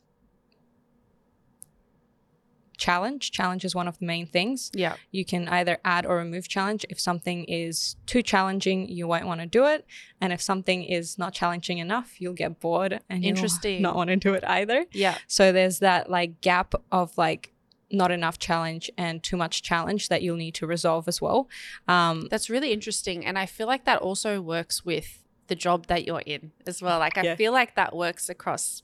challenge. 2.77 3.31
Challenge 3.31 3.63
is 3.63 3.73
one 3.73 3.87
of 3.87 3.97
the 3.99 4.05
main 4.05 4.27
things. 4.27 4.69
yeah. 4.73 4.95
You 5.11 5.23
can 5.23 5.47
either 5.47 5.77
add 5.85 6.05
or 6.05 6.17
remove 6.17 6.47
challenge. 6.49 6.85
If 6.89 6.99
something 6.99 7.45
is 7.45 7.95
too 8.05 8.21
challenging, 8.21 8.89
you 8.89 9.07
won't 9.07 9.25
want 9.27 9.39
to 9.39 9.47
do 9.47 9.65
it. 9.65 9.85
And 10.19 10.33
if 10.33 10.41
something 10.41 10.83
is 10.83 11.17
not 11.17 11.33
challenging 11.33 11.77
enough, 11.77 12.19
you'll 12.19 12.33
get 12.33 12.59
bored 12.59 12.99
and 13.09 13.23
you'll 13.23 13.29
Interesting. 13.35 13.81
not 13.81 13.95
want 13.95 14.09
to 14.09 14.17
do 14.17 14.33
it 14.33 14.43
either. 14.45 14.85
Yeah. 14.91 15.17
So 15.27 15.51
there's 15.53 15.79
that 15.79 16.09
like 16.09 16.41
gap 16.41 16.75
of 16.91 17.17
like 17.17 17.53
not 17.91 18.11
enough 18.11 18.39
challenge 18.39 18.91
and 18.97 19.23
too 19.23 19.37
much 19.37 19.61
challenge 19.63 20.09
that 20.09 20.21
you'll 20.21 20.35
need 20.35 20.55
to 20.55 20.67
resolve 20.67 21.07
as 21.07 21.21
well. 21.21 21.47
Um, 21.87 22.27
That's 22.29 22.49
really 22.49 22.73
interesting. 22.73 23.25
And 23.25 23.39
I 23.39 23.45
feel 23.45 23.67
like 23.67 23.85
that 23.85 23.99
also 24.01 24.41
works 24.41 24.83
with 24.83 25.23
the 25.47 25.55
job 25.55 25.85
that 25.87 26.05
you're 26.05 26.23
in 26.25 26.51
as 26.67 26.81
well. 26.81 26.99
Like, 26.99 27.17
I 27.17 27.21
Yeah. 27.23 27.35
feel 27.35 27.53
like 27.53 27.75
that 27.75 27.95
works 27.95 28.27
across 28.27 28.81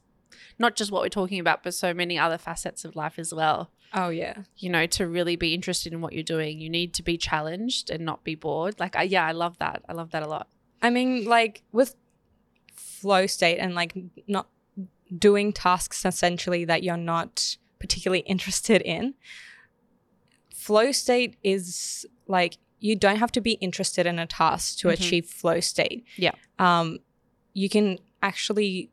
not 0.59 0.75
just 0.75 0.91
what 0.91 1.01
we're 1.01 1.09
talking 1.09 1.39
about, 1.39 1.63
but 1.63 1.73
so 1.73 1.93
many 1.93 2.17
other 2.17 2.37
facets 2.37 2.83
of 2.85 2.95
life 2.95 3.17
as 3.19 3.33
well. 3.33 3.71
oh 3.93 4.09
yeah, 4.09 4.43
You 4.57 4.69
know, 4.69 4.85
to 4.87 5.05
really 5.07 5.35
be 5.35 5.53
interested 5.53 5.91
in 5.91 5.99
what 6.01 6.13
you're 6.13 6.23
doing, 6.23 6.59
you 6.61 6.69
need 6.69 6.93
to 6.93 7.03
be 7.03 7.17
challenged 7.17 7.89
and 7.89 8.05
not 8.05 8.23
be 8.23 8.35
bored. 8.35 8.79
Like, 8.79 8.95
I, 8.95 9.03
yeah, 9.03 9.25
I 9.25 9.33
love 9.33 9.57
that. 9.59 9.81
I 9.89 9.93
love 9.93 10.11
that 10.11 10.23
a 10.23 10.27
lot. 10.27 10.47
I 10.81 10.89
mean, 10.89 11.25
like 11.25 11.63
with 11.73 11.95
flow 12.73 13.27
state 13.27 13.57
and 13.57 13.75
like 13.75 13.93
not 14.27 14.47
doing 15.17 15.51
tasks 15.51 16.05
essentially 16.05 16.63
that 16.65 16.83
you're 16.83 16.95
not 16.95 17.57
particularly 17.79 18.21
interested 18.21 18.81
in. 18.83 19.13
Flow 20.53 20.91
state 20.91 21.35
is 21.43 22.05
like 22.27 22.57
you 22.79 22.95
don't 22.95 23.17
have 23.17 23.31
to 23.33 23.41
be 23.41 23.53
interested 23.53 24.05
in 24.05 24.17
a 24.19 24.25
task 24.25 24.77
to 24.79 24.87
Mhm. 24.87 24.93
achieve 24.93 25.25
flow 25.27 25.59
state. 25.59 26.05
Yeah. 26.17 26.31
Um, 26.59 26.99
you 27.53 27.69
can 27.69 27.99
actually 28.23 28.89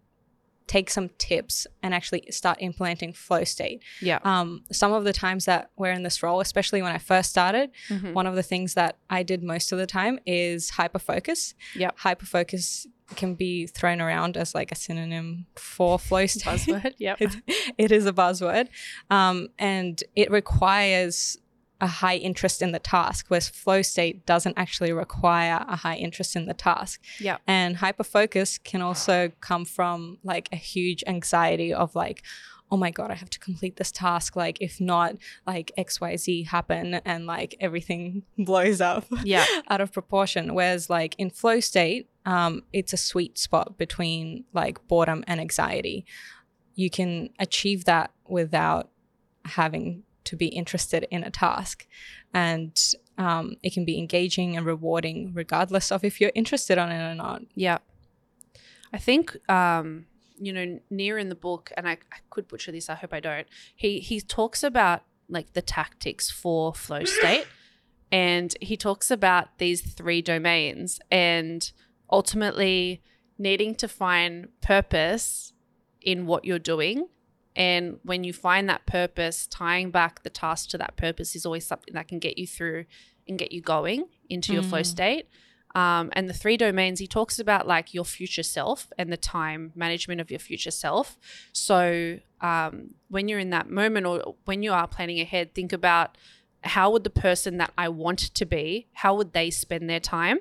take 0.69 0.91
some 0.91 1.09
tips 1.19 1.67
and 1.83 1.93
actually 1.95 2.23
start 2.31 2.59
implementing 2.61 3.13
flow 3.13 3.43
state. 3.43 3.83
Yeah. 4.01 4.19
Um, 4.23 4.63
some 4.71 4.93
of 4.93 5.03
the 5.05 5.13
times 5.13 5.47
that 5.47 5.71
we're 5.77 5.91
in 5.93 6.03
this 6.05 6.23
role, 6.23 6.41
especially 6.41 6.83
when 6.83 6.93
I 6.93 6.99
first 6.99 7.31
started, 7.31 7.71
Mhm. 7.89 8.13
one 8.13 8.27
of 8.27 8.37
the 8.37 8.43
things 8.43 8.75
that 8.75 8.99
I 9.11 9.23
did 9.25 9.43
most 9.43 9.73
of 9.73 9.79
the 9.79 9.87
time 9.87 10.19
is 10.27 10.71
hyper 10.71 10.99
hyperfocus. 10.99 11.55
Yep. 11.75 11.99
Hyperfocus 11.99 12.87
can 13.17 13.35
be 13.35 13.67
thrown 13.67 14.01
around 14.01 14.37
as 14.37 14.55
like 14.55 14.71
a 14.71 14.75
synonym 14.75 15.47
for 15.57 15.99
flow 15.99 16.27
state. 16.35 16.45
Buzzword. 16.45 16.95
Yep. 16.99 17.21
It, 17.23 17.37
it 17.79 17.93
is 17.93 18.05
a 18.07 18.13
buzzword. 18.13 18.69
Um, 19.11 19.49
and 19.59 20.03
it 20.15 20.31
requires 20.31 21.39
a 21.81 21.87
high 21.87 22.17
interest 22.17 22.61
in 22.61 22.73
the 22.73 22.79
task, 22.79 23.27
whereas 23.29 23.49
flow 23.49 23.83
state 23.83 24.27
doesn't 24.27 24.59
actually 24.59 24.93
require 24.93 25.65
a 25.69 25.77
high 25.77 25.95
interest 25.97 26.35
in 26.35 26.47
the 26.47 26.55
task. 26.55 27.01
Yep. 27.21 27.41
And 27.47 27.77
hyperfocus 27.77 28.63
can 28.65 28.83
also 28.83 29.31
come 29.41 29.65
from 29.65 30.19
like 30.25 30.49
a 30.53 30.57
huge 30.57 31.05
anxiety 31.07 31.73
of 31.73 31.95
like, 31.95 32.25
oh 32.71 32.77
my 32.77 32.91
god, 32.91 33.11
I 33.11 33.15
have 33.15 33.31
to 33.31 33.39
complete 33.39 33.77
this 33.77 33.91
task. 33.93 34.35
Like, 34.37 34.59
if 34.61 34.81
not, 34.81 35.17
like 35.47 35.71
X, 35.77 36.01
Y, 36.01 36.17
Z 36.17 36.43
happen, 36.45 36.95
and 37.05 37.27
like 37.27 37.55
everything 37.61 38.25
blows 38.39 38.81
up 38.81 39.05
Yeah. 39.23 39.47
out 39.71 39.81
of 39.81 39.93
proportion. 39.93 40.55
Whereas 40.55 40.91
like 40.91 41.15
in 41.17 41.31
flow 41.31 41.61
state, 41.61 42.11
um, 42.27 42.63
it's 42.73 42.93
a 42.93 42.99
sweet 42.99 43.39
spot 43.39 43.79
between 43.79 44.45
like 44.53 44.87
boredom 44.89 45.25
and 45.27 45.41
anxiety. 45.41 46.05
You 46.75 46.91
can 46.91 47.31
achieve 47.39 47.85
that 47.87 48.11
without 48.29 48.91
having 49.45 50.03
to 50.29 50.37
be 50.37 50.47
interested 50.47 51.07
in 51.11 51.23
a 51.25 51.31
task, 51.31 51.87
and 52.33 52.77
um, 53.17 53.57
it 53.63 53.73
can 53.73 53.85
be 53.85 53.99
engaging 53.99 54.57
and 54.57 54.65
rewarding 54.65 55.33
regardless 55.35 55.91
of 55.91 56.05
if 56.05 56.21
you're 56.21 56.33
interested 56.35 56.79
on 56.79 56.91
it 56.91 57.03
or 57.13 57.15
not. 57.15 57.43
Yeah. 57.55 57.79
I 58.93 58.99
think 58.99 59.37
um, 59.51 60.07
you 60.41 60.53
know, 60.53 60.81
Nir 60.91 61.19
in 61.19 61.29
the 61.29 61.35
book, 61.35 61.73
and 61.77 61.89
I, 61.89 61.93
I 61.93 62.19
could 62.31 62.49
butcher 62.49 62.73
this, 62.73 62.89
I 62.89 62.95
hope 62.95 63.13
I 63.13 63.21
don't. 63.21 63.47
He 63.75 64.01
he 64.01 64.21
talks 64.21 64.63
about 64.63 65.03
like 65.29 65.53
the 65.53 65.63
tactics 65.63 66.31
for 66.31 66.75
flow 66.75 67.05
state. 67.19 67.47
and 68.11 68.55
he 68.61 68.77
talks 68.77 69.11
about 69.11 69.59
these 69.59 69.83
three 69.83 70.23
domains 70.23 71.01
and 71.11 71.71
ultimately 72.11 73.03
needing 73.37 73.75
to 73.75 73.87
find 73.89 74.49
purpose 74.61 75.53
in 76.01 76.27
what 76.27 76.45
you're 76.45 76.59
doing. 76.59 77.09
And 77.59 77.99
when 78.05 78.23
you 78.23 78.33
find 78.33 78.69
that 78.69 78.87
purpose, 78.87 79.47
tying 79.49 79.91
back 79.91 80.23
the 80.23 80.31
task 80.31 80.71
to 80.71 80.79
that 80.79 80.97
purpose 80.97 81.35
is 81.35 81.45
always 81.45 81.67
something 81.67 81.93
that 81.95 82.07
can 82.07 82.21
get 82.21 82.39
you 82.39 82.47
through 82.47 82.87
and 83.27 83.37
get 83.37 83.53
you 83.53 83.61
going 83.61 84.07
into 84.31 84.53
your 84.55 84.63
flow 84.63 84.81
Mm. 84.81 84.87
state. 84.87 85.29
Um, 85.75 86.11
and 86.15 86.29
the 86.31 86.33
three 86.33 86.57
domains, 86.57 86.99
he 87.01 87.07
talks 87.07 87.39
about 87.39 87.67
like 87.67 87.93
your 87.93 88.05
future 88.05 88.45
self 88.45 88.91
and 88.97 89.13
the 89.13 89.19
time 89.19 89.73
management 89.75 90.21
of 90.21 90.31
your 90.31 90.39
future 90.41 90.71
self. 90.71 91.19
So 91.53 92.21
um, 92.41 92.95
when 93.09 93.29
you're 93.29 93.39
in 93.41 93.51
that 93.51 93.69
moment 93.69 94.07
or 94.07 94.37
when 94.45 94.63
you 94.63 94.73
are 94.73 94.87
planning 94.87 95.21
ahead, 95.21 95.55
think 95.55 95.73
about 95.73 96.17
how 96.63 96.91
would 96.93 97.05
the 97.05 97.11
person 97.11 97.59
that 97.59 97.73
I 97.77 97.89
want 97.89 98.21
to 98.35 98.47
be, 98.47 98.87
how 98.95 99.15
would 99.17 99.33
they 99.33 99.51
spend 99.51 99.91
their 99.91 100.01
time? 100.01 100.39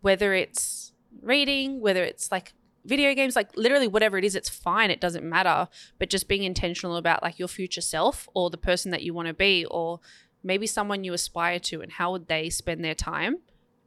Whether 0.00 0.32
it's 0.32 0.92
reading, 1.20 1.80
whether 1.80 2.02
it's 2.04 2.30
like 2.30 2.52
video 2.86 3.14
games, 3.14 3.36
like 3.36 3.50
literally 3.56 3.88
whatever 3.88 4.16
it 4.16 4.24
is, 4.24 4.34
it's 4.34 4.48
fine. 4.48 4.90
It 4.90 5.00
doesn't 5.00 5.28
matter. 5.28 5.68
But 5.98 6.10
just 6.10 6.28
being 6.28 6.44
intentional 6.44 6.96
about 6.96 7.22
like 7.22 7.38
your 7.38 7.48
future 7.48 7.80
self 7.80 8.28
or 8.34 8.50
the 8.50 8.56
person 8.56 8.90
that 8.92 9.02
you 9.02 9.12
want 9.12 9.28
to 9.28 9.34
be, 9.34 9.64
or 9.70 10.00
maybe 10.42 10.66
someone 10.66 11.04
you 11.04 11.12
aspire 11.12 11.58
to, 11.58 11.82
and 11.82 11.92
how 11.92 12.12
would 12.12 12.28
they 12.28 12.50
spend 12.50 12.84
their 12.84 12.94
time? 12.94 13.38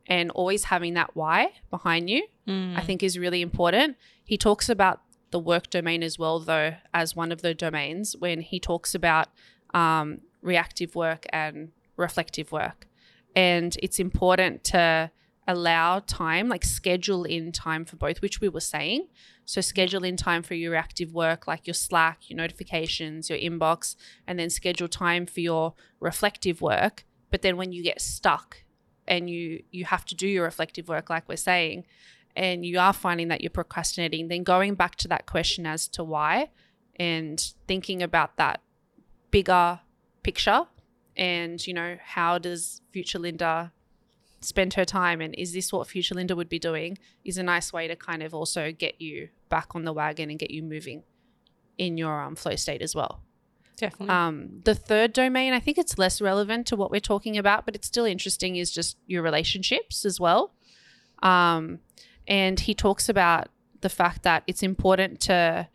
And 0.08 0.32
always 0.32 0.66
having 0.66 0.96
that 0.96 1.16
why 1.16 1.52
behind 1.70 2.10
you, 2.10 2.28
I 2.78 2.82
think 2.82 3.04
is 3.04 3.18
really 3.18 3.42
important. 3.42 3.96
He 4.26 4.38
talks 4.38 4.68
about 4.68 5.02
the 5.32 5.40
work 5.40 5.70
domain 5.70 6.02
as 6.02 6.18
well, 6.18 6.40
though, 6.40 6.74
as 6.94 7.16
one 7.16 7.32
of 7.32 7.44
the 7.44 7.54
domains 7.54 8.16
when 8.18 8.42
he 8.42 8.60
talks 8.60 8.96
about 8.96 9.28
um, 9.74 10.22
reactive 10.42 10.96
work 10.96 11.28
and 11.32 11.70
reflective 11.96 12.52
work. 12.52 12.88
And 13.36 13.78
it's 13.84 14.00
important 14.00 14.64
to 14.66 15.12
allow 15.50 16.00
time, 16.00 16.48
like 16.48 16.64
schedule 16.64 17.24
in 17.24 17.52
time 17.52 17.84
for 17.84 17.96
both, 17.96 18.22
which 18.22 18.40
we 18.40 18.48
were 18.48 18.60
saying. 18.60 19.08
So, 19.46 19.62
schedule 19.62 20.04
in 20.04 20.16
time 20.16 20.44
for 20.44 20.54
your 20.54 20.76
active 20.76 21.12
work, 21.12 21.48
like 21.48 21.66
your 21.66 21.74
Slack, 21.74 22.30
your 22.30 22.38
notifications, 22.38 23.30
your 23.30 23.40
inbox, 23.40 23.96
and 24.28 24.38
then 24.38 24.52
schedule 24.52 24.88
time 24.88 25.26
for 25.26 25.40
your 25.40 25.74
reflective 26.00 26.62
work. 26.62 27.04
But 27.32 27.42
then 27.42 27.58
when 27.58 27.72
you 27.72 27.84
get 27.84 28.00
stuck 28.00 28.64
and 29.08 29.28
you 29.30 29.64
you 29.72 29.86
have 29.86 30.06
to 30.06 30.16
do 30.16 30.28
your 30.28 30.44
reflective 30.44 30.88
work 30.88 31.10
like 31.10 31.28
we're 31.28 31.36
saying 31.36 31.86
and 32.36 32.64
you 32.64 32.78
are 32.78 32.94
finding 32.94 33.30
that 33.30 33.42
you're 33.42 33.50
procrastinating, 33.50 34.28
then 34.28 34.44
going 34.44 34.76
back 34.76 34.96
to 34.98 35.08
that 35.08 35.26
question 35.26 35.66
as 35.66 35.88
to 35.88 36.04
why 36.04 36.52
and 37.00 37.54
thinking 37.68 38.04
about 38.04 38.38
that 38.38 38.62
bigger 39.32 39.80
picture 40.22 40.68
and, 41.18 41.66
you 41.66 41.74
know, 41.74 41.98
how 42.02 42.38
does 42.38 42.82
future 42.92 43.20
Linda 43.20 43.72
spend 44.42 44.74
her 44.76 44.86
time 44.86 45.22
and 45.22 45.36
is 45.38 45.54
this 45.54 45.72
what 45.72 45.88
future 45.88 46.16
Linda 46.16 46.36
would 46.36 46.50
be 46.50 46.60
doing 46.60 46.98
is 47.26 47.38
a 47.38 47.44
nice 47.44 47.74
way 47.74 47.88
to 47.88 47.96
kind 47.96 48.24
of 48.24 48.34
also 48.34 48.72
get 48.72 49.02
you 49.02 49.30
back 49.50 49.76
on 49.76 49.84
the 49.84 49.94
wagon 49.94 50.30
and 50.30 50.40
get 50.40 50.52
you 50.52 50.64
moving 50.64 51.04
in 51.78 51.98
your 51.98 52.22
um, 52.22 52.36
flow 52.36 52.56
state 52.56 52.82
as 52.82 52.96
well. 52.96 53.22
Definitely. 53.78 54.10
Um, 54.10 54.62
the 54.66 54.76
third 54.76 55.14
domain, 55.14 55.54
I 55.54 55.60
think 55.60 55.78
it's 55.78 55.98
less 55.98 56.22
relevant 56.22 56.68
to 56.68 56.76
what 56.76 56.92
we're 56.92 57.00
talking 57.00 57.38
about, 57.38 57.66
but 57.66 57.76
it's 57.76 57.88
still 57.88 58.06
interesting, 58.06 58.58
is 58.58 58.72
just 58.72 58.98
your 59.08 59.24
relationships 59.24 60.06
as 60.06 60.20
well. 60.20 60.54
Um, 61.24 61.80
and 62.28 62.60
he 62.60 62.74
talks 62.74 63.08
about 63.08 63.48
the 63.82 63.90
fact 63.90 64.24
that 64.24 64.44
it's 64.48 64.62
important 64.62 65.22
to, 65.22 65.70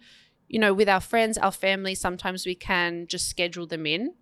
you 0.48 0.59
know, 0.59 0.74
with 0.74 0.88
our 0.88 1.00
friends, 1.00 1.38
our 1.38 1.50
family, 1.50 1.94
sometimes 1.94 2.44
we 2.44 2.55
can 2.55 3.07
just 3.07 3.29
schedule 3.29 3.66
them 3.66 3.87
in 3.87 4.14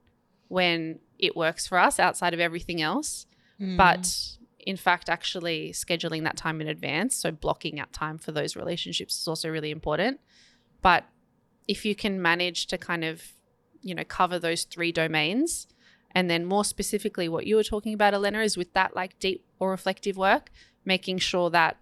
when 0.47 1.01
it 1.19 1.37
works 1.37 1.67
for 1.67 1.79
us 1.79 1.99
outside 1.99 2.35
of 2.35 2.41
everything 2.41 2.81
else. 2.81 3.27
Mm. 3.63 3.77
But 3.77 4.37
in 4.61 4.77
fact, 4.77 5.09
actually 5.09 5.73
scheduling 5.73 6.25
that 6.25 6.37
time 6.37 6.61
in 6.61 6.69
advance, 6.69 7.17
so 7.17 7.31
blocking 7.31 7.79
out 7.79 7.93
time 7.93 8.19
for 8.19 8.33
those 8.33 8.57
relationships 8.57 9.21
is 9.21 9.29
also 9.29 9.49
really 9.49 9.71
important. 9.71 10.21
But 10.83 11.05
if 11.69 11.85
you 11.85 11.95
can 11.95 12.21
manage 12.21 12.67
to 12.67 12.79
kind 12.79 13.05
of, 13.05 13.23
you 13.81 13.95
know, 13.95 14.05
cover 14.05 14.39
those 14.39 14.65
three 14.65 14.93
domains, 14.93 15.69
and 16.15 16.29
then 16.29 16.45
more 16.45 16.65
specifically, 16.65 17.29
what 17.29 17.47
you 17.47 17.57
were 17.57 17.63
talking 17.63 17.95
about, 17.95 18.15
Elena, 18.15 18.41
is 18.41 18.57
with 18.57 18.73
that 18.75 18.95
like 18.95 19.19
deep 19.19 19.45
or 19.59 19.71
reflective 19.71 20.17
work, 20.17 20.51
making 20.85 21.19
sure 21.19 21.49
that 21.51 21.79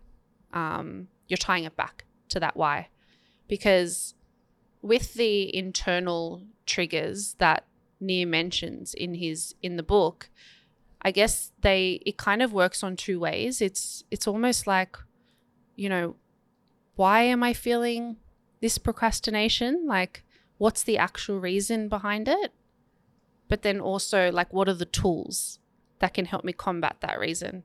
um, 0.53 1.09
you're 1.29 1.37
tying 1.37 1.65
it 1.65 1.77
back 1.77 2.05
to 2.29 2.41
that 2.41 2.57
why. 2.57 2.89
Because 3.49 4.15
with 4.83 5.15
the 5.15 5.55
internal 5.55 6.43
triggers 6.65 7.35
that 7.39 7.65
Nir 8.01 8.27
mentions 8.27 8.95
in 8.95 9.15
his 9.15 9.55
in 9.63 9.77
the 9.77 9.83
book, 9.83 10.31
I 11.03 11.11
guess 11.11 11.53
they 11.61 12.01
it 12.05 12.17
kind 12.17 12.43
of 12.43 12.53
works 12.53 12.83
on 12.83 12.97
two 12.97 13.19
ways. 13.19 13.61
It's 13.61 14.05
it's 14.11 14.27
almost 14.27 14.67
like, 14.67 14.97
you 15.77 15.89
know, 15.89 16.17
why 16.97 17.23
am 17.23 17.43
I 17.43 17.53
feeling 17.53 18.17
this 18.61 18.79
procrastination? 18.79 19.87
Like 19.87 20.25
what's 20.59 20.83
the 20.83 20.99
actual 20.99 21.41
reason 21.41 21.89
behind 21.89 22.29
it? 22.29 22.53
But 23.49 23.63
then 23.63 23.81
also 23.81 24.31
like 24.31 24.53
what 24.53 24.69
are 24.69 24.75
the 24.75 24.85
tools 24.85 25.59
that 26.01 26.15
can 26.15 26.27
help 26.27 26.45
me 26.45 26.53
combat 26.53 26.97
that 27.01 27.19
reason? 27.19 27.65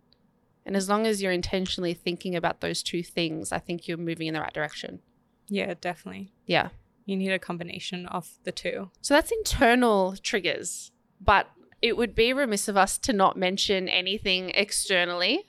And 0.66 0.76
as 0.76 0.90
long 0.90 1.06
as 1.06 1.22
you're 1.22 1.32
intentionally 1.32 1.94
thinking 1.94 2.36
about 2.36 2.62
those 2.62 2.82
two 2.82 3.04
things, 3.04 3.52
I 3.52 3.60
think 3.60 3.88
you're 3.88 3.98
moving 3.98 4.28
in 4.28 4.34
the 4.34 4.42
right 4.42 4.54
direction. 4.54 5.00
yeah, 5.48 5.76
definitely. 5.80 6.32
Yeah. 6.48 6.70
You 7.06 7.16
need 7.16 7.32
a 7.32 7.38
combination 7.38 8.08
of 8.08 8.40
the 8.46 8.52
two. 8.52 8.90
So 9.02 9.14
that's 9.14 9.32
internal 9.32 10.16
triggers, 10.24 10.92
but 11.22 11.52
it 11.86 11.96
would 11.96 12.16
be 12.16 12.34
remiss 12.34 12.68
of 12.68 12.76
us 12.76 12.98
to 12.98 13.14
not 13.14 13.38
mention 13.38 13.88
anything 13.88 14.50
externally. 14.56 15.46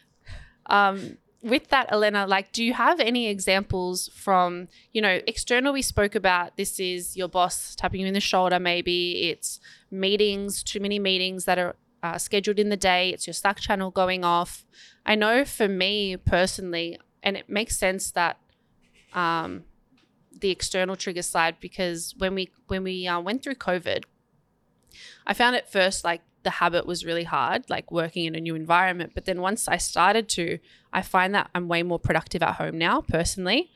Um, 0.66 1.16
with 1.42 1.68
that, 1.68 1.90
Elena, 1.90 2.26
like, 2.26 2.52
do 2.52 2.62
you 2.62 2.74
have 2.74 3.00
any 3.00 3.28
examples 3.28 4.10
from, 4.14 4.68
you 4.92 5.00
know, 5.00 5.20
external? 5.26 5.72
We 5.72 5.80
spoke 5.80 6.14
about 6.14 6.58
this 6.58 6.78
is 6.78 7.16
your 7.16 7.28
boss 7.28 7.74
tapping 7.74 8.02
you 8.02 8.06
in 8.06 8.12
the 8.12 8.20
shoulder, 8.20 8.60
maybe 8.60 9.30
it's 9.30 9.60
meetings, 9.90 10.62
too 10.62 10.78
many 10.78 10.98
meetings 10.98 11.46
that 11.46 11.58
are 11.58 11.74
uh, 12.02 12.18
scheduled 12.18 12.58
in 12.58 12.68
the 12.68 12.76
day, 12.76 13.08
it's 13.14 13.26
your 13.26 13.34
Slack 13.34 13.58
channel 13.58 13.90
going 13.90 14.22
off. 14.22 14.66
I 15.06 15.14
know 15.14 15.42
for 15.46 15.68
me 15.68 16.18
personally, 16.18 16.98
and 17.22 17.34
it 17.38 17.48
makes 17.48 17.78
sense 17.78 18.10
that 18.10 18.36
um, 19.14 19.64
the 20.38 20.50
external 20.50 20.96
trigger 20.96 21.22
side 21.22 21.56
because 21.60 22.14
when 22.18 22.34
we 22.34 22.50
when 22.66 22.82
we 22.82 23.06
uh, 23.06 23.20
went 23.20 23.42
through 23.42 23.54
COVID, 23.54 24.04
I 25.26 25.34
found 25.34 25.56
at 25.56 25.70
first 25.70 26.04
like 26.04 26.22
the 26.42 26.50
habit 26.50 26.86
was 26.86 27.04
really 27.04 27.24
hard, 27.24 27.68
like 27.68 27.90
working 27.90 28.24
in 28.24 28.34
a 28.34 28.40
new 28.40 28.54
environment. 28.54 29.12
But 29.14 29.24
then 29.24 29.40
once 29.40 29.66
I 29.66 29.78
started 29.78 30.28
to, 30.30 30.58
I 30.92 31.02
find 31.02 31.34
that 31.34 31.50
I'm 31.54 31.66
way 31.66 31.82
more 31.82 31.98
productive 31.98 32.42
at 32.42 32.54
home 32.54 32.78
now, 32.78 33.00
personally. 33.00 33.70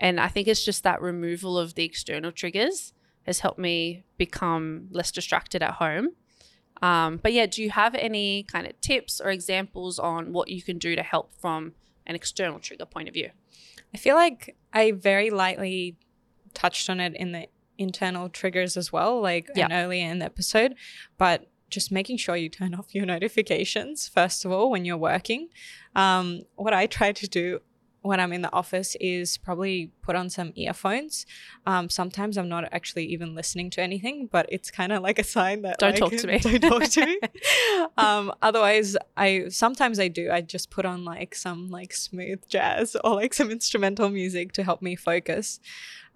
And 0.00 0.18
I 0.20 0.28
think 0.28 0.48
it's 0.48 0.64
just 0.64 0.82
that 0.82 1.00
removal 1.00 1.56
of 1.56 1.74
the 1.74 1.84
external 1.84 2.32
triggers 2.32 2.92
has 3.26 3.40
helped 3.40 3.58
me 3.58 4.04
become 4.18 4.88
less 4.90 5.10
distracted 5.10 5.62
at 5.62 5.74
home. 5.74 6.10
Um, 6.82 7.18
but 7.22 7.32
yeah, 7.32 7.46
do 7.46 7.62
you 7.62 7.70
have 7.70 7.94
any 7.94 8.42
kind 8.42 8.66
of 8.66 8.80
tips 8.80 9.20
or 9.20 9.30
examples 9.30 9.98
on 9.98 10.32
what 10.32 10.48
you 10.48 10.62
can 10.62 10.78
do 10.78 10.94
to 10.96 11.02
help 11.02 11.32
from 11.40 11.74
an 12.06 12.14
external 12.14 12.58
trigger 12.58 12.86
point 12.86 13.08
of 13.08 13.14
view? 13.14 13.30
I 13.94 13.98
feel 13.98 14.14
like 14.14 14.56
I 14.72 14.92
very 14.92 15.30
lightly 15.30 15.96
touched 16.54 16.90
on 16.90 17.00
it 17.00 17.14
in 17.14 17.32
the 17.32 17.46
internal 17.78 18.28
triggers 18.28 18.76
as 18.76 18.92
well, 18.92 19.20
like 19.20 19.48
Yeah. 19.54 19.68
earlier 19.70 20.10
in 20.10 20.18
the 20.20 20.24
episode, 20.26 20.74
but 21.18 21.46
just 21.68 21.90
making 21.90 22.16
sure 22.16 22.36
you 22.36 22.48
turn 22.48 22.74
off 22.78 22.94
your 22.94 23.06
notifications 23.06 24.08
first 24.08 24.44
of 24.44 24.52
all 24.52 24.70
when 24.70 24.84
you're 24.84 24.96
working. 24.96 25.48
Um, 25.94 26.42
what 26.54 26.72
I 26.72 26.86
try 26.86 27.12
to 27.12 27.26
do 27.28 27.60
when 28.06 28.20
I'm 28.20 28.32
in 28.32 28.42
the 28.42 28.52
office 28.52 28.96
is 29.00 29.36
probably 29.36 29.90
put 30.02 30.16
on 30.16 30.30
some 30.30 30.52
earphones. 30.54 31.26
Um, 31.66 31.88
sometimes 31.90 32.38
I'm 32.38 32.48
not 32.48 32.64
actually 32.72 33.06
even 33.06 33.34
listening 33.34 33.70
to 33.70 33.82
anything, 33.82 34.28
but 34.30 34.46
it's 34.48 34.70
kind 34.70 34.92
of 34.92 35.02
like 35.02 35.18
a 35.18 35.24
sign 35.24 35.62
that 35.62 35.78
Don't 35.78 35.92
like, 35.92 35.98
talk 35.98 36.12
to 36.12 36.26
me. 36.28 36.38
Don't 36.38 36.60
talk 36.60 36.84
to 36.84 37.06
me. 37.06 37.20
um, 37.98 38.32
otherwise, 38.42 38.96
I 39.16 39.48
sometimes 39.48 39.98
I 39.98 40.08
do. 40.08 40.30
I 40.30 40.40
just 40.40 40.70
put 40.70 40.84
on 40.84 41.04
like 41.04 41.34
some 41.34 41.68
like 41.70 41.92
smooth 41.92 42.42
jazz 42.48 42.96
or 43.04 43.14
like 43.14 43.34
some 43.34 43.50
instrumental 43.50 44.08
music 44.08 44.52
to 44.52 44.62
help 44.62 44.82
me 44.82 44.96
focus. 44.96 45.60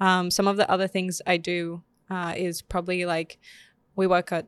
Um, 0.01 0.31
some 0.31 0.47
of 0.47 0.57
the 0.57 0.71
other 0.71 0.89
things 0.89 1.21
I 1.27 1.37
do 1.37 1.83
uh, 2.11 2.35
is 2.37 2.63
probably 2.63 3.05
like 3.05 3.39
we 3.97 4.07
work 4.07 4.33
at 4.33 4.47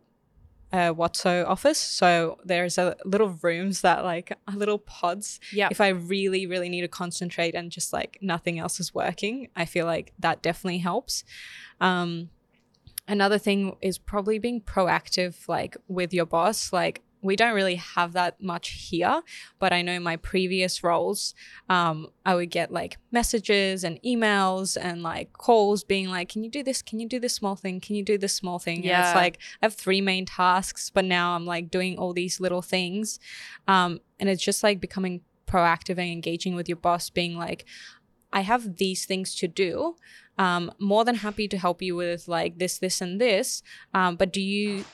a 0.72 0.94
WOTSO 0.94 1.46
office, 1.46 1.78
so 1.78 2.38
there's 2.44 2.78
a 2.78 2.96
little 3.04 3.38
rooms 3.42 3.82
that 3.82 4.04
like 4.04 4.36
are 4.48 4.56
little 4.56 4.78
pods. 4.78 5.38
Yeah. 5.52 5.68
If 5.70 5.80
I 5.80 5.88
really, 5.88 6.46
really 6.46 6.68
need 6.68 6.80
to 6.80 6.88
concentrate 6.88 7.54
and 7.54 7.70
just 7.70 7.92
like 7.92 8.18
nothing 8.22 8.58
else 8.58 8.80
is 8.80 8.94
working, 8.94 9.48
I 9.54 9.66
feel 9.66 9.86
like 9.86 10.12
that 10.18 10.42
definitely 10.42 10.78
helps. 10.78 11.24
Um, 11.80 12.30
another 13.06 13.38
thing 13.38 13.76
is 13.82 13.98
probably 13.98 14.38
being 14.38 14.60
proactive, 14.60 15.48
like 15.48 15.76
with 15.88 16.14
your 16.14 16.26
boss. 16.26 16.72
Like 16.72 17.02
we 17.22 17.36
don't 17.36 17.54
really 17.54 17.76
have 17.76 18.12
that 18.14 18.40
much 18.42 18.70
here, 18.88 19.22
but 19.58 19.72
I 19.72 19.80
know 19.82 20.00
my 20.00 20.16
previous 20.16 20.82
roles, 20.82 21.34
um, 21.68 22.08
I 22.26 22.34
would 22.34 22.50
get 22.50 22.72
like 22.72 22.98
messages 23.12 23.84
and 23.84 24.00
emails 24.02 24.76
and 24.80 25.02
like 25.02 25.32
calls 25.32 25.84
being 25.84 26.08
like, 26.08 26.28
"Can 26.28 26.42
you 26.44 26.50
do 26.50 26.62
this? 26.62 26.82
Can 26.82 26.98
you 27.00 27.08
do 27.08 27.20
this 27.20 27.34
small 27.34 27.56
thing? 27.56 27.80
Can 27.80 27.94
you 27.96 28.04
do 28.04 28.18
this 28.18 28.34
small 28.34 28.58
thing?" 28.58 28.78
And 28.78 28.86
Yeah. 28.86 29.00
it's 29.00 29.14
like 29.14 29.38
I 29.62 29.66
have 29.66 29.74
three 29.74 30.00
main 30.00 30.26
tasks, 30.26 30.90
but 30.90 31.04
now 31.04 31.34
I'm 31.34 31.46
like 31.46 31.70
doing 31.70 31.96
all 31.98 32.12
these 32.12 32.40
little 32.40 32.62
things, 32.62 33.20
um, 33.68 34.00
and 34.18 34.28
it's 34.28 34.42
just 34.42 34.62
like 34.62 34.80
becoming 34.80 35.22
proactive 35.46 35.98
and 35.98 36.10
engaging 36.10 36.54
with 36.54 36.68
your 36.68 36.76
boss, 36.76 37.08
being 37.10 37.36
like, 37.36 37.64
"I 38.32 38.40
have 38.40 38.76
these 38.76 39.04
things 39.06 39.34
to 39.36 39.48
do." 39.48 39.96
Um, 40.38 40.72
more 40.80 41.04
than 41.04 41.16
happy 41.16 41.46
to 41.46 41.58
help 41.58 41.82
you 41.82 41.94
with 41.94 42.26
like 42.26 42.58
this, 42.58 42.78
this, 42.78 43.00
and 43.00 43.20
this. 43.20 43.62
Um, 43.94 44.16
but 44.16 44.32
do 44.32 44.40
you 44.40 44.84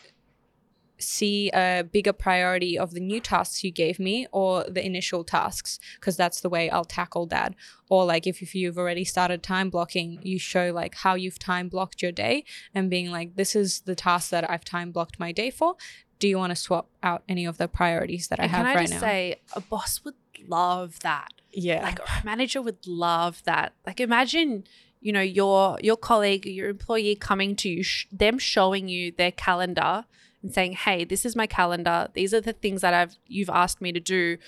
see 0.99 1.51
a 1.55 1.83
bigger 1.83 2.13
priority 2.13 2.79
of 2.79 2.93
the 2.93 3.01
new 3.01 3.21
tasks 3.21 3.63
you 3.65 3.71
gave 3.71 3.99
me 3.99 4.27
or 4.33 4.65
the 4.65 4.85
initial 4.85 5.25
tasks 5.25 5.79
because 5.97 6.17
that's 6.17 6.41
the 6.41 6.49
way 6.49 6.69
I'll 6.71 6.85
tackle 6.85 7.27
that 7.27 7.55
or 7.89 8.05
like 8.05 8.27
if, 8.27 8.43
if 8.43 8.55
you've 8.55 8.79
already 8.79 9.05
started 9.05 9.43
time 9.43 9.71
blocking 9.71 10.19
you 10.23 10.39
show 10.39 10.73
like 10.73 10.95
how 10.97 11.15
you've 11.15 11.39
time 11.39 11.69
blocked 11.69 12.03
your 12.03 12.13
day 12.13 12.45
and 12.75 12.91
being 12.91 13.11
like 13.11 13.37
this 13.37 13.55
is 13.55 13.81
the 13.81 13.95
task 13.95 14.31
that 14.31 14.49
I've 14.51 14.65
time 14.65 14.91
blocked 14.91 15.19
my 15.21 15.33
day 15.33 15.51
for 15.51 15.77
do 16.19 16.27
you 16.27 16.37
want 16.37 16.51
to 16.51 16.57
swap 16.57 16.89
out 17.03 17.23
any 17.29 17.45
of 17.47 17.59
the 17.59 17.69
priorities 17.69 18.27
that 18.29 18.41
I 18.41 18.45
And 18.45 18.51
have 18.51 18.65
can 18.65 18.67
I 18.67 18.75
right 18.75 18.89
just 18.89 18.95
now 18.95 19.01
say, 19.01 19.37
a 19.53 19.61
boss 19.61 20.05
would 20.05 20.15
love 20.49 20.99
that. 21.01 21.29
yeah 21.53 21.83
Like 21.83 22.01
a 22.01 22.25
manager 22.25 22.61
would 22.61 22.87
love 22.87 23.43
that. 23.45 23.73
Like 23.87 24.01
imagine, 24.01 24.65
you 25.01 25.13
know, 25.13 25.21
your 25.21 25.79
your 25.81 25.97
colleague, 25.97 26.45
your 26.45 26.69
employee 26.69 27.15
coming 27.15 27.55
to 27.57 27.69
you, 27.69 27.83
sh- 27.85 28.07
them 28.11 28.39
showing 28.39 28.89
you 28.89 29.13
their 29.13 29.31
calendar 29.33 30.05
and 30.43 30.53
saying, 30.53 30.73
"Hey, 30.73 31.05
this 31.05 31.25
is 31.25 31.35
my 31.37 31.47
calendar. 31.47 32.09
These 32.15 32.33
are 32.35 32.41
the 32.41 32.53
things 32.53 32.81
that 32.83 32.95
I've 32.95 33.17
you've 33.27 33.51
asked 33.51 33.81
me 33.81 33.93
to 33.93 34.01
do. 34.01 34.39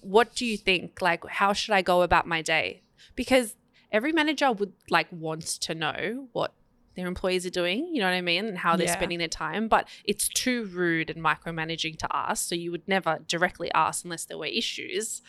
What 0.00 0.34
do 0.34 0.46
you 0.46 0.56
think? 0.56 1.00
Like, 1.02 1.26
how 1.26 1.52
should 1.52 1.74
I 1.74 1.82
go 1.82 2.02
about 2.02 2.26
my 2.26 2.42
day?" 2.42 2.82
Because 3.14 3.56
every 3.92 4.12
manager 4.12 4.52
would 4.52 4.72
like 4.90 5.08
wants 5.10 5.58
to 5.58 5.74
know 5.74 6.28
what 6.32 6.52
their 6.96 7.06
employees 7.06 7.44
are 7.44 7.50
doing, 7.50 7.88
you 7.92 8.00
know 8.00 8.06
what 8.06 8.14
I 8.14 8.22
mean, 8.22 8.46
and 8.46 8.58
how 8.58 8.74
they're 8.76 8.86
Yeah. 8.86 8.94
spending 8.96 9.18
their 9.18 9.28
time. 9.28 9.68
But 9.68 9.86
it's 10.04 10.28
too 10.28 10.64
rude 10.64 11.10
and 11.10 11.22
micromanaging 11.22 11.98
to 11.98 12.08
ask. 12.10 12.48
So 12.48 12.54
you 12.54 12.70
would 12.70 12.88
never 12.88 13.18
directly 13.26 13.70
ask 13.72 14.02
unless 14.04 14.24
there 14.24 14.38
were 14.38 14.46
issues. 14.46 15.20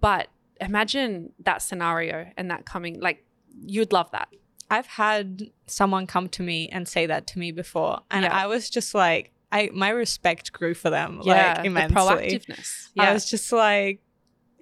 But 0.00 0.28
imagine 0.60 1.32
that 1.38 1.62
scenario 1.62 2.32
and 2.36 2.50
that 2.50 2.66
coming, 2.66 2.98
like, 3.00 3.24
you'd 3.64 3.92
love 3.92 4.10
that. 4.10 4.28
I've 4.72 4.86
had 4.86 5.50
someone 5.66 6.06
come 6.06 6.28
to 6.30 6.42
me 6.42 6.68
and 6.70 6.88
say 6.88 7.04
that 7.06 7.26
to 7.28 7.38
me 7.38 7.52
before 7.52 8.00
and 8.10 8.24
Yeah. 8.24 8.34
I 8.42 8.46
was 8.46 8.70
just 8.70 8.94
like 8.94 9.30
I 9.52 9.68
my 9.74 9.90
respect 9.90 10.50
grew 10.52 10.72
for 10.74 10.88
them 10.88 11.20
Yeah, 11.22 11.34
like 11.34 11.56
the 11.58 11.66
immensely 11.66 11.96
proactiveness. 11.96 12.88
I 12.98 13.12
was 13.12 13.28
just 13.28 13.52
like, 13.52 14.00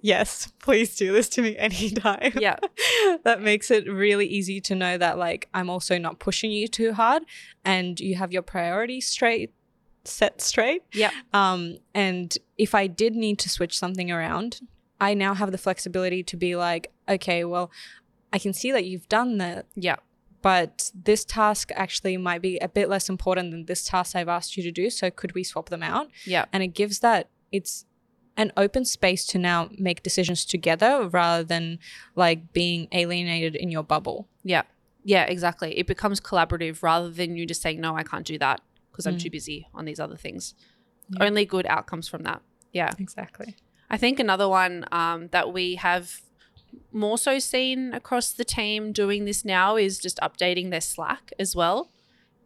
yes, 0.01 0.51
please 0.59 0.97
do 0.97 1.13
this 1.13 1.29
to 1.29 1.41
me 1.41 1.55
anytime. 1.57 2.33
Yeah. 2.39 2.57
that 3.23 3.41
makes 3.41 3.71
it 3.71 3.87
really 3.89 4.25
easy 4.25 4.59
to 4.61 4.75
know 4.75 4.97
that 4.97 5.17
like 5.17 5.47
I'm 5.53 5.69
also 5.69 5.97
not 5.97 6.19
pushing 6.19 6.51
you 6.51 6.67
too 6.67 6.91
hard 6.93 7.23
and 7.63 7.97
you 7.99 8.15
have 8.15 8.33
your 8.33 8.41
priorities 8.41 9.07
straight 9.07 9.53
set 10.03 10.41
straight. 10.41 10.81
Yeah. 10.91 11.11
Um 11.33 11.77
and 11.93 12.37
if 12.57 12.75
I 12.75 12.87
did 12.87 13.15
need 13.15 13.39
to 13.39 13.49
switch 13.49 13.79
something 13.79 14.11
around, 14.11 14.59
I 14.99 15.13
now 15.13 15.33
have 15.35 15.51
the 15.51 15.57
flexibility 15.57 16.21
to 16.23 16.35
be 16.37 16.55
like, 16.55 16.91
okay, 17.07 17.43
well, 17.45 17.71
I 18.33 18.39
can 18.39 18.53
see 18.53 18.71
that 18.71 18.85
you've 18.85 19.09
done 19.09 19.37
that, 19.39 19.65
Yeah. 19.75 19.97
but 20.41 20.91
this 20.95 21.25
task 21.25 21.71
actually 21.75 22.17
might 22.17 22.41
be 22.41 22.57
a 22.59 22.67
bit 22.67 22.89
less 22.89 23.09
important 23.09 23.51
than 23.51 23.65
this 23.65 23.83
task 23.85 24.15
I've 24.15 24.29
asked 24.29 24.55
you 24.57 24.63
to 24.63 24.71
do, 24.71 24.89
so 24.89 25.09
could 25.11 25.33
we 25.35 25.43
swap 25.43 25.69
them 25.69 25.83
out? 25.83 26.09
Yeah. 26.25 26.45
and 26.53 26.63
it 26.63 26.69
gives 26.73 26.99
that 26.99 27.29
it's 27.51 27.85
an 28.37 28.51
open 28.55 28.85
space 28.85 29.25
to 29.27 29.37
now 29.37 29.69
make 29.77 30.01
decisions 30.03 30.45
together 30.45 31.07
rather 31.09 31.43
than 31.43 31.77
like 32.15 32.53
being 32.53 32.87
alienated 32.93 33.55
in 33.55 33.69
your 33.69 33.83
bubble. 33.83 34.27
Yeah. 34.43 34.63
Yeah, 35.03 35.23
exactly. 35.25 35.77
It 35.77 35.85
becomes 35.85 36.21
collaborative 36.21 36.81
rather 36.81 37.09
than 37.09 37.35
you 37.35 37.45
just 37.45 37.61
saying, 37.61 37.81
no, 37.81 37.95
I 37.97 38.03
can't 38.03 38.25
do 38.25 38.37
that 38.39 38.61
because 38.91 39.05
I'm 39.05 39.17
Mm. 39.17 39.21
too 39.23 39.29
busy 39.31 39.67
on 39.73 39.83
these 39.85 39.99
other 39.99 40.15
things. 40.15 40.55
Yeah. 41.09 41.25
Only 41.25 41.43
good 41.45 41.65
outcomes 41.65 42.07
from 42.07 42.23
that. 42.23 42.41
Yeah. 42.71 42.91
Exactly. 42.97 43.57
I 43.89 43.97
think 43.97 44.17
another 44.19 44.47
one 44.47 44.85
um, 44.93 45.27
that 45.31 45.51
we 45.51 45.75
have 45.75 46.21
more 46.91 47.17
so 47.17 47.39
seen 47.39 47.93
across 47.93 48.31
the 48.31 48.45
team 48.45 48.91
doing 48.91 49.25
this 49.25 49.43
now 49.45 49.75
is 49.77 49.99
just 49.99 50.17
updating 50.21 50.69
their 50.71 50.81
Slack 50.81 51.31
as 51.39 51.55
well. 51.55 51.89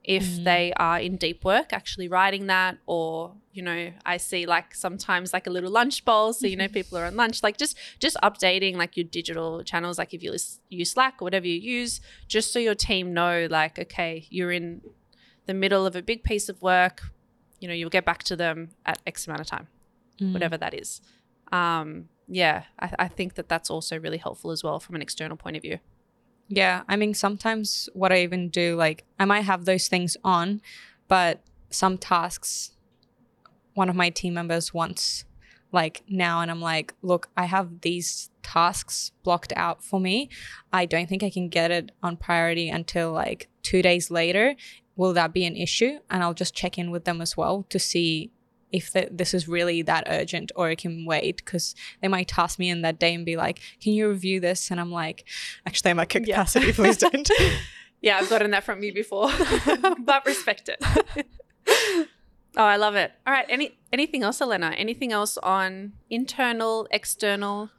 If 0.04 0.24
Mm. 0.24 0.44
they 0.44 0.74
are 0.78 1.00
in 1.00 1.16
deep 1.18 1.44
work, 1.44 1.74
actually 1.74 2.08
writing 2.08 2.46
that, 2.46 2.78
or 2.86 3.36
you 3.54 3.64
know, 3.64 3.92
I 4.06 4.18
see 4.18 4.46
like 4.46 4.76
sometimes 4.76 5.34
like 5.34 5.48
a 5.48 5.50
little 5.50 5.72
lunch 5.72 6.06
bowl, 6.06 6.32
so 6.34 6.46
you 6.46 6.56
know 6.56 6.68
people 6.68 6.98
are 7.00 7.06
on 7.06 7.16
lunch. 7.16 7.42
Like 7.42 7.58
just 7.58 7.76
just 8.00 8.16
updating 8.22 8.76
like 8.76 8.96
your 8.98 9.06
digital 9.06 9.64
channels, 9.64 9.98
like 9.98 10.14
if 10.14 10.22
you 10.22 10.36
use 10.70 10.92
Slack 10.92 11.16
or 11.22 11.24
whatever 11.26 11.48
you 11.48 11.60
use, 11.60 12.02
just 12.28 12.54
so 12.54 12.60
your 12.60 12.76
team 12.76 13.14
know, 13.16 13.48
like 13.50 13.80
okay, 13.80 14.28
you're 14.30 14.52
in 14.52 14.82
the 15.48 15.56
middle 15.56 15.88
of 15.88 15.96
a 15.96 16.04
big 16.04 16.24
piece 16.24 16.50
of 16.50 16.62
work. 16.62 17.02
You 17.60 17.68
know, 17.68 17.74
you'll 17.74 17.90
get 17.90 18.06
back 18.06 18.22
to 18.24 18.36
them 18.36 18.70
at 18.86 19.02
X 19.08 19.26
amount 19.26 19.42
of 19.42 19.48
time 19.48 19.68
Mm. 20.22 20.34
whatever 20.34 20.56
that 20.58 20.74
is. 20.76 21.02
Um, 21.52 22.10
yeah, 22.28 22.64
I, 22.80 22.92
I 23.00 23.08
think 23.08 23.36
that 23.36 23.50
that's 23.50 23.70
also 23.70 24.00
really 24.00 24.18
helpful 24.18 24.52
as 24.52 24.64
well 24.64 24.80
from 24.80 24.96
an 24.96 25.02
external 25.02 25.38
point 25.38 25.58
of 25.58 25.62
view. 25.62 25.80
Yeah, 26.48 26.84
I 26.88 26.96
mean 26.96 27.14
sometimes 27.14 27.90
what 27.94 28.12
I 28.12 28.22
even 28.22 28.50
do 28.50 28.76
like 28.76 29.04
I 29.20 29.26
might 29.26 29.42
have 29.42 29.66
those 29.66 29.88
things 29.88 30.16
on, 30.24 30.62
but 31.08 31.42
some 31.70 31.98
tasks 31.98 32.72
one 33.74 33.90
of 33.90 33.96
my 33.96 34.10
team 34.10 34.34
members 34.34 34.74
wants 34.74 35.26
like 35.72 36.04
now 36.08 36.42
and 36.42 36.50
I'm 36.50 36.62
like, 36.62 36.94
"Look, 37.02 37.30
I 37.36 37.46
have 37.46 37.82
these 37.82 38.30
tasks 38.44 39.12
blocked 39.24 39.52
out 39.56 39.84
for 39.84 40.00
me. 40.00 40.30
I 40.72 40.86
don't 40.86 41.10
think 41.10 41.24
I 41.24 41.30
can 41.30 41.50
get 41.50 41.72
it 41.72 41.92
on 42.02 42.16
priority 42.16 42.70
until 42.70 43.12
like 43.12 43.50
2 43.64 43.82
days 43.82 44.10
later. 44.10 44.56
Will 44.96 45.14
that 45.14 45.34
be 45.34 45.46
an 45.46 45.58
issue?" 45.58 46.00
And 46.10 46.24
I'll 46.24 46.34
just 46.34 46.56
check 46.56 46.78
in 46.78 46.92
with 46.92 47.04
them 47.06 47.22
as 47.22 47.36
well 47.36 47.66
to 47.70 47.80
see 47.80 48.32
if 48.78 48.92
th- 48.94 49.10
this 49.12 49.34
is 49.34 49.48
really 49.48 49.82
that 49.84 50.04
urgent 50.08 50.52
or 50.56 50.70
it 50.70 50.78
can 50.80 51.06
wait 51.06 51.38
because 51.38 51.76
they 52.02 52.08
might 52.08 52.28
task 52.28 52.60
me 52.60 52.70
in 52.70 52.82
that 52.82 53.00
day 53.00 53.14
and 53.14 53.26
be 53.26 53.38
like, 53.38 53.60
"Can 53.82 53.94
you 53.94 54.08
review 54.10 54.40
this?" 54.40 54.70
And 54.72 54.80
I'm 54.82 54.92
like, 54.92 55.26
"Actually, 55.66 55.92
I'm 55.92 56.00
at 56.00 56.14
Yeah. 56.14 56.20
capacity. 56.22 56.72
Please 56.74 56.98
don't." 56.98 57.30
Yeah, 58.02 58.18
I've 58.20 58.30
gotten 58.30 58.52
that 58.52 58.64
from 58.64 58.84
you 58.84 58.94
before, 58.94 59.30
but 60.00 60.26
respect 60.28 60.70
it. 60.70 60.78
oh, 61.68 62.06
I 62.64 62.76
love 62.76 62.96
it. 62.96 63.12
All 63.26 63.34
right, 63.34 63.46
any 63.50 63.78
anything 63.92 64.22
else, 64.22 64.42
Elena? 64.42 64.74
Anything 64.78 65.12
else 65.12 65.38
on 65.38 65.94
internal, 66.10 66.88
external? 66.92 67.70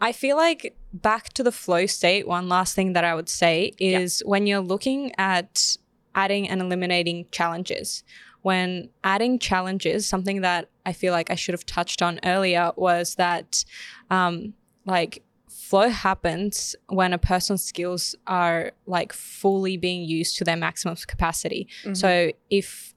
I 0.00 0.12
feel 0.12 0.36
like 0.36 0.76
back 0.92 1.30
to 1.34 1.42
the 1.42 1.50
flow 1.50 1.86
state, 1.86 2.28
one 2.28 2.48
last 2.48 2.74
thing 2.76 2.92
that 2.92 3.02
I 3.04 3.14
would 3.14 3.28
say 3.28 3.72
Yeah. 3.78 3.98
is 3.98 4.22
when 4.24 4.46
you're 4.46 4.60
looking 4.60 5.12
at 5.18 5.76
adding 6.14 6.48
and 6.48 6.60
eliminating 6.60 7.26
challenges. 7.32 8.04
When 8.42 8.90
adding 9.04 9.38
challenges, 9.38 10.06
something 10.08 10.40
that 10.42 10.68
I 10.86 10.92
feel 10.92 11.12
like 11.12 11.30
I 11.30 11.34
should 11.34 11.52
have 11.54 11.66
touched 11.66 12.02
on 12.02 12.20
earlier 12.24 12.72
was 12.76 13.16
that, 13.16 13.64
um, 14.10 14.54
like, 14.84 15.22
flow 15.48 15.88
happens 15.88 16.76
when 16.88 17.12
a 17.12 17.18
person's 17.18 17.62
skills 17.62 18.14
are 18.26 18.72
like 18.86 19.12
fully 19.12 19.76
being 19.76 20.02
used 20.04 20.38
to 20.38 20.44
their 20.44 20.56
maximum 20.56 20.94
capacity. 21.06 21.68
So 21.94 22.30
if 22.48 22.94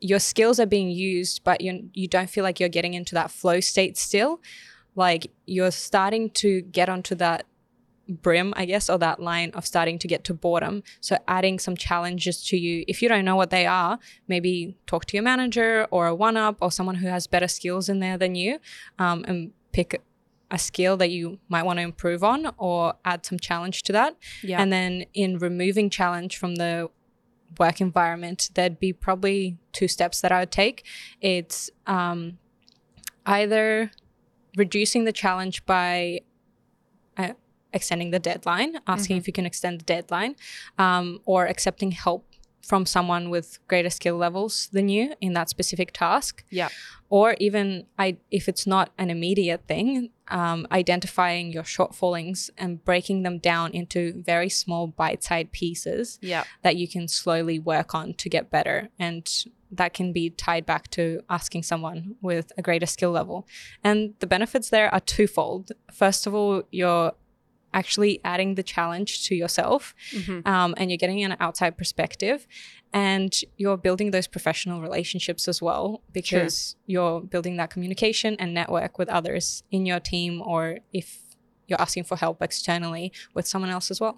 your 0.00 0.18
skills 0.18 0.60
are 0.60 0.66
being 0.66 0.90
used, 0.90 1.42
but 1.42 1.60
you 1.62 1.88
you 1.94 2.06
don't 2.06 2.28
feel 2.30 2.44
like 2.44 2.60
you're 2.60 2.68
getting 2.68 2.94
into 2.94 3.14
that 3.14 3.30
flow 3.30 3.60
state 3.60 3.96
still, 3.96 4.40
like 4.94 5.32
you're 5.46 5.70
starting 5.72 6.30
to 6.30 6.60
get 6.62 6.88
onto 6.88 7.14
that 7.16 7.46
brim, 8.08 8.52
I 8.56 8.64
guess, 8.64 8.88
or 8.88 8.98
that 8.98 9.20
line 9.20 9.50
of 9.54 9.66
starting 9.66 9.98
to 9.98 10.08
get 10.08 10.24
to 10.24 10.34
boredom. 10.34 10.82
So 11.00 11.18
adding 11.26 11.58
some 11.58 11.76
challenges 11.76 12.44
to 12.48 12.56
you. 12.56 12.84
If 12.86 13.02
you 13.02 13.08
don't 13.08 13.24
know 13.24 13.36
what 13.36 13.50
they 13.50 13.66
are, 13.66 13.98
maybe 14.28 14.76
talk 14.86 15.04
to 15.06 15.16
your 15.16 15.24
manager 15.24 15.86
or 15.90 16.06
a 16.06 16.14
one 16.14 16.36
up 16.36 16.58
or 16.60 16.70
someone 16.70 16.96
who 16.96 17.08
has 17.08 17.26
better 17.26 17.48
skills 17.48 17.88
in 17.88 18.00
there 18.00 18.18
than 18.18 18.34
you, 18.34 18.58
um, 18.98 19.24
and 19.26 19.52
pick 19.72 20.00
a 20.50 20.58
skill 20.58 20.96
that 20.96 21.10
you 21.10 21.38
might 21.48 21.64
want 21.64 21.78
to 21.78 21.82
improve 21.82 22.22
on 22.22 22.52
or 22.56 22.94
add 23.04 23.26
some 23.26 23.38
challenge 23.38 23.82
to 23.82 23.92
that. 23.92 24.16
yeah, 24.42 24.60
And 24.60 24.72
then 24.72 25.04
in 25.12 25.38
removing 25.38 25.90
challenge 25.90 26.36
from 26.36 26.54
the 26.56 26.88
work 27.58 27.80
environment, 27.80 28.50
there'd 28.54 28.78
be 28.78 28.92
probably 28.92 29.58
two 29.72 29.88
steps 29.88 30.20
that 30.20 30.30
I 30.30 30.40
would 30.40 30.52
take. 30.52 30.84
It's 31.20 31.70
um, 31.86 32.38
either 33.24 33.90
reducing 34.56 35.04
the 35.04 35.12
challenge 35.12 35.64
by 35.66 36.20
uh, 37.16 37.32
extending 37.76 38.10
the 38.10 38.18
deadline, 38.30 38.72
asking 38.94 39.16
Mhm. 39.16 39.20
if 39.20 39.26
you 39.28 39.32
can 39.38 39.46
extend 39.46 39.74
the 39.80 39.84
deadline, 39.96 40.34
um, 40.84 41.20
or 41.24 41.40
accepting 41.46 41.92
help 41.92 42.22
from 42.70 42.84
someone 42.84 43.24
with 43.30 43.48
greater 43.68 43.90
skill 43.98 44.16
levels 44.16 44.54
than 44.72 44.88
you 44.88 45.14
in 45.20 45.32
that 45.34 45.48
specific 45.48 45.88
task 45.92 46.42
yeah, 46.50 46.68
or 47.08 47.36
even 47.38 47.86
I, 48.04 48.16
if 48.38 48.48
it's 48.48 48.66
not 48.66 48.86
an 48.98 49.08
immediate 49.08 49.62
thing, 49.68 50.10
um, 50.40 50.66
identifying 50.72 51.52
your 51.52 51.62
shortfallings 51.62 52.50
and 52.58 52.84
breaking 52.84 53.22
them 53.22 53.38
down 53.38 53.70
into 53.80 54.20
very 54.32 54.48
small 54.48 54.88
bite-sized 54.88 55.52
pieces 55.52 56.18
yeah, 56.20 56.42
that 56.64 56.74
you 56.80 56.88
can 56.88 57.06
slowly 57.06 57.58
work 57.60 57.94
on 57.94 58.14
to 58.14 58.28
get 58.28 58.50
better. 58.50 58.88
And 58.98 59.22
that 59.70 59.94
can 59.94 60.12
be 60.12 60.30
tied 60.30 60.66
back 60.66 60.84
to 60.96 61.02
asking 61.30 61.62
someone 61.62 62.16
with 62.20 62.46
a 62.58 62.62
greater 62.62 62.86
skill 62.86 63.12
level. 63.12 63.46
And 63.84 64.14
the 64.18 64.26
benefits 64.26 64.70
there 64.70 64.92
are 64.92 65.00
twofold. 65.00 65.70
First 65.92 66.26
of 66.26 66.34
all, 66.34 66.64
you're 66.72 67.12
actually 67.80 68.12
adding 68.32 68.50
the 68.58 68.62
challenge 68.74 69.10
to 69.26 69.32
yourself 69.42 69.94
Mhm. 70.20 70.38
um, 70.54 70.70
and 70.78 70.84
you're 70.90 71.02
getting 71.04 71.22
an 71.28 71.36
outside 71.46 71.72
perspective 71.82 72.38
and 72.92 73.30
you're 73.60 73.80
building 73.86 74.08
those 74.16 74.26
professional 74.36 74.78
relationships 74.88 75.42
as 75.52 75.58
well 75.66 75.84
because 76.20 76.54
you're 76.92 77.20
building 77.34 77.54
that 77.60 77.68
communication 77.74 78.30
and 78.40 78.48
network 78.60 78.92
with 79.00 79.08
others 79.18 79.44
in 79.76 79.82
your 79.90 80.00
team 80.12 80.32
or 80.52 80.60
if 81.00 81.06
you're 81.68 81.82
asking 81.86 82.04
for 82.10 82.16
help 82.24 82.36
externally 82.48 83.06
with 83.36 83.46
someone 83.52 83.70
else 83.76 83.88
as 83.94 84.00
well 84.04 84.16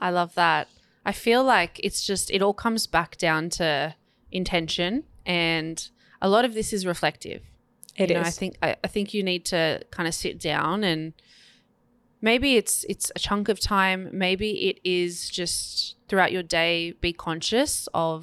I 0.00 0.10
love 0.20 0.32
that. 0.34 0.66
I 1.06 1.12
feel 1.12 1.42
like 1.56 1.74
it's 1.86 2.02
just 2.10 2.24
it 2.36 2.40
all 2.42 2.56
comes 2.64 2.82
back 2.96 3.10
down 3.26 3.42
to 3.60 3.94
intention, 4.32 5.04
and 5.24 5.76
a 6.20 6.28
lot 6.34 6.44
of 6.44 6.52
this 6.58 6.72
is 6.72 6.84
reflective. 6.94 7.42
It 7.96 8.10
you 8.10 8.16
is. 8.16 8.22
know, 8.22 8.26
I 8.26 8.30
think 8.40 8.52
I, 8.66 8.70
I 8.86 8.88
think 8.94 9.14
you 9.14 9.22
need 9.22 9.44
to 9.54 9.62
kind 9.96 10.08
of 10.08 10.14
sit 10.14 10.36
down 10.40 10.82
and 10.82 11.12
maybe 12.28 12.56
it's 12.56 12.84
it's 12.88 13.12
a 13.14 13.18
chunk 13.18 13.48
of 13.48 13.60
time. 13.60 14.00
Maybe 14.12 14.48
it 14.70 14.80
is 14.82 15.28
just 15.28 15.96
throughout 16.08 16.32
your 16.32 16.42
day 16.42 16.92
be 17.00 17.12
conscious 17.12 17.88
of 17.92 18.16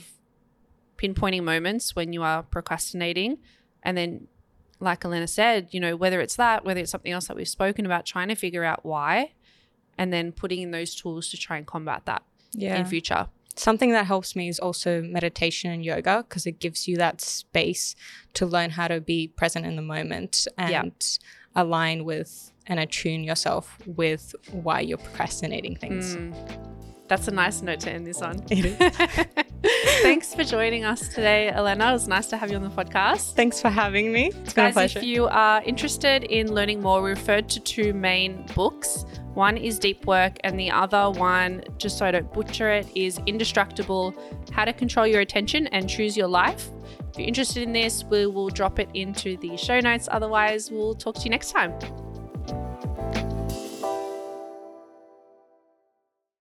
pinpointing 0.98 1.44
moments 1.44 1.96
when 1.96 2.12
you 2.14 2.22
are 2.24 2.44
procrastinating, 2.44 3.38
and 3.84 3.98
then, 3.98 4.28
like 4.80 5.06
Elena 5.06 5.28
said, 5.28 5.68
you 5.72 5.80
know 5.80 5.96
whether 5.96 6.20
it's 6.20 6.36
that, 6.36 6.66
whether 6.66 6.80
it's 6.82 6.92
something 6.92 7.12
else 7.12 7.28
that 7.28 7.36
we've 7.38 7.48
spoken 7.60 7.86
about, 7.86 8.06
trying 8.06 8.28
to 8.30 8.36
figure 8.36 8.64
out 8.64 8.84
why, 8.86 9.34
and 9.98 10.12
then 10.12 10.32
putting 10.32 10.62
in 10.62 10.72
those 10.72 10.96
tools 10.96 11.30
to 11.30 11.38
try 11.38 11.58
and 11.58 11.66
combat 11.68 12.02
that 12.06 12.24
yeah 12.54 12.78
in 12.80 12.86
future. 12.86 13.28
something 13.56 13.92
that 13.92 14.06
helps 14.06 14.36
me 14.36 14.48
is 14.50 14.60
also 14.60 15.02
meditation 15.02 15.72
and 15.72 15.86
yoga 15.86 16.24
because 16.28 16.46
it 16.46 16.60
gives 16.60 16.88
you 16.88 16.98
that 16.98 17.22
space 17.22 17.96
to 18.34 18.46
learn 18.46 18.72
how 18.72 18.88
to 18.88 19.00
be 19.00 19.28
present 19.28 19.66
in 19.66 19.76
the 19.76 19.82
moment 19.82 20.48
and 20.58 20.72
Yeah. 20.72 20.84
align 21.56 22.04
with 22.04 22.51
and 22.68 22.80
attune 22.80 23.24
yourself 23.24 23.78
with 23.86 24.36
why 24.52 24.80
you're 24.80 24.98
procrastinating 24.98 25.76
things 25.76 26.16
Mm. 26.16 26.68
That's 27.08 27.28
a 27.28 27.32
nice 27.32 27.62
note 27.62 27.82
to 27.82 27.92
end 27.92 28.08
this 28.08 28.22
on. 28.22 28.42
It 28.50 28.66
is. 28.66 28.78
Thanks 30.02 30.34
for 30.34 30.46
joining 30.46 30.86
us 30.86 31.10
today, 31.10 31.50
Elena. 31.50 31.90
It 31.90 31.92
was 31.92 32.08
nice 32.08 32.28
to 32.28 32.38
have 32.38 32.50
you 32.50 32.56
on 32.56 32.64
the 32.64 32.70
podcast. 32.70 33.34
thanks 33.36 33.60
for 33.62 33.68
having 33.70 34.14
me 34.14 34.32
it's 34.44 34.54
been 34.54 34.68
a 34.68 34.72
pleasure 34.72 35.00
if 35.00 35.06
you 35.06 35.28
are 35.28 35.62
interested 35.64 36.24
in 36.24 36.54
learning 36.54 36.82
more, 36.82 37.02
we 37.02 37.10
referred 37.10 37.50
to 37.50 37.60
two 37.60 37.94
main 37.94 38.46
books. 38.56 39.04
One 39.34 39.58
is 39.58 39.78
Deep 39.78 40.06
Work, 40.08 40.38
and 40.46 40.58
the 40.58 40.72
other 40.72 41.10
one, 41.12 41.64
just 41.78 41.98
so 41.98 42.06
I 42.06 42.12
don't 42.12 42.32
butcher 42.32 42.70
it, 42.70 42.88
is 42.96 43.20
Indistractable 43.20 44.16
How 44.52 44.64
to 44.64 44.72
Control 44.72 45.06
Your 45.06 45.20
Attention 45.20 45.68
and 45.68 45.90
Choose 45.90 46.16
Your 46.16 46.28
Life. 46.30 46.70
If 47.12 47.20
you're 47.20 47.28
interested 47.28 47.64
in 47.64 47.74
this, 47.74 48.06
we 48.06 48.26
will 48.26 48.50
drop 48.50 48.80
it 48.80 48.88
into 48.94 49.36
the 49.38 49.58
show 49.58 49.82
notes. 49.82 50.08
Otherwise, 50.12 50.72
we'll 50.72 50.96
talk 50.96 51.16
to 51.16 51.22
you 51.24 51.30
next 51.30 51.52
time. 51.52 51.74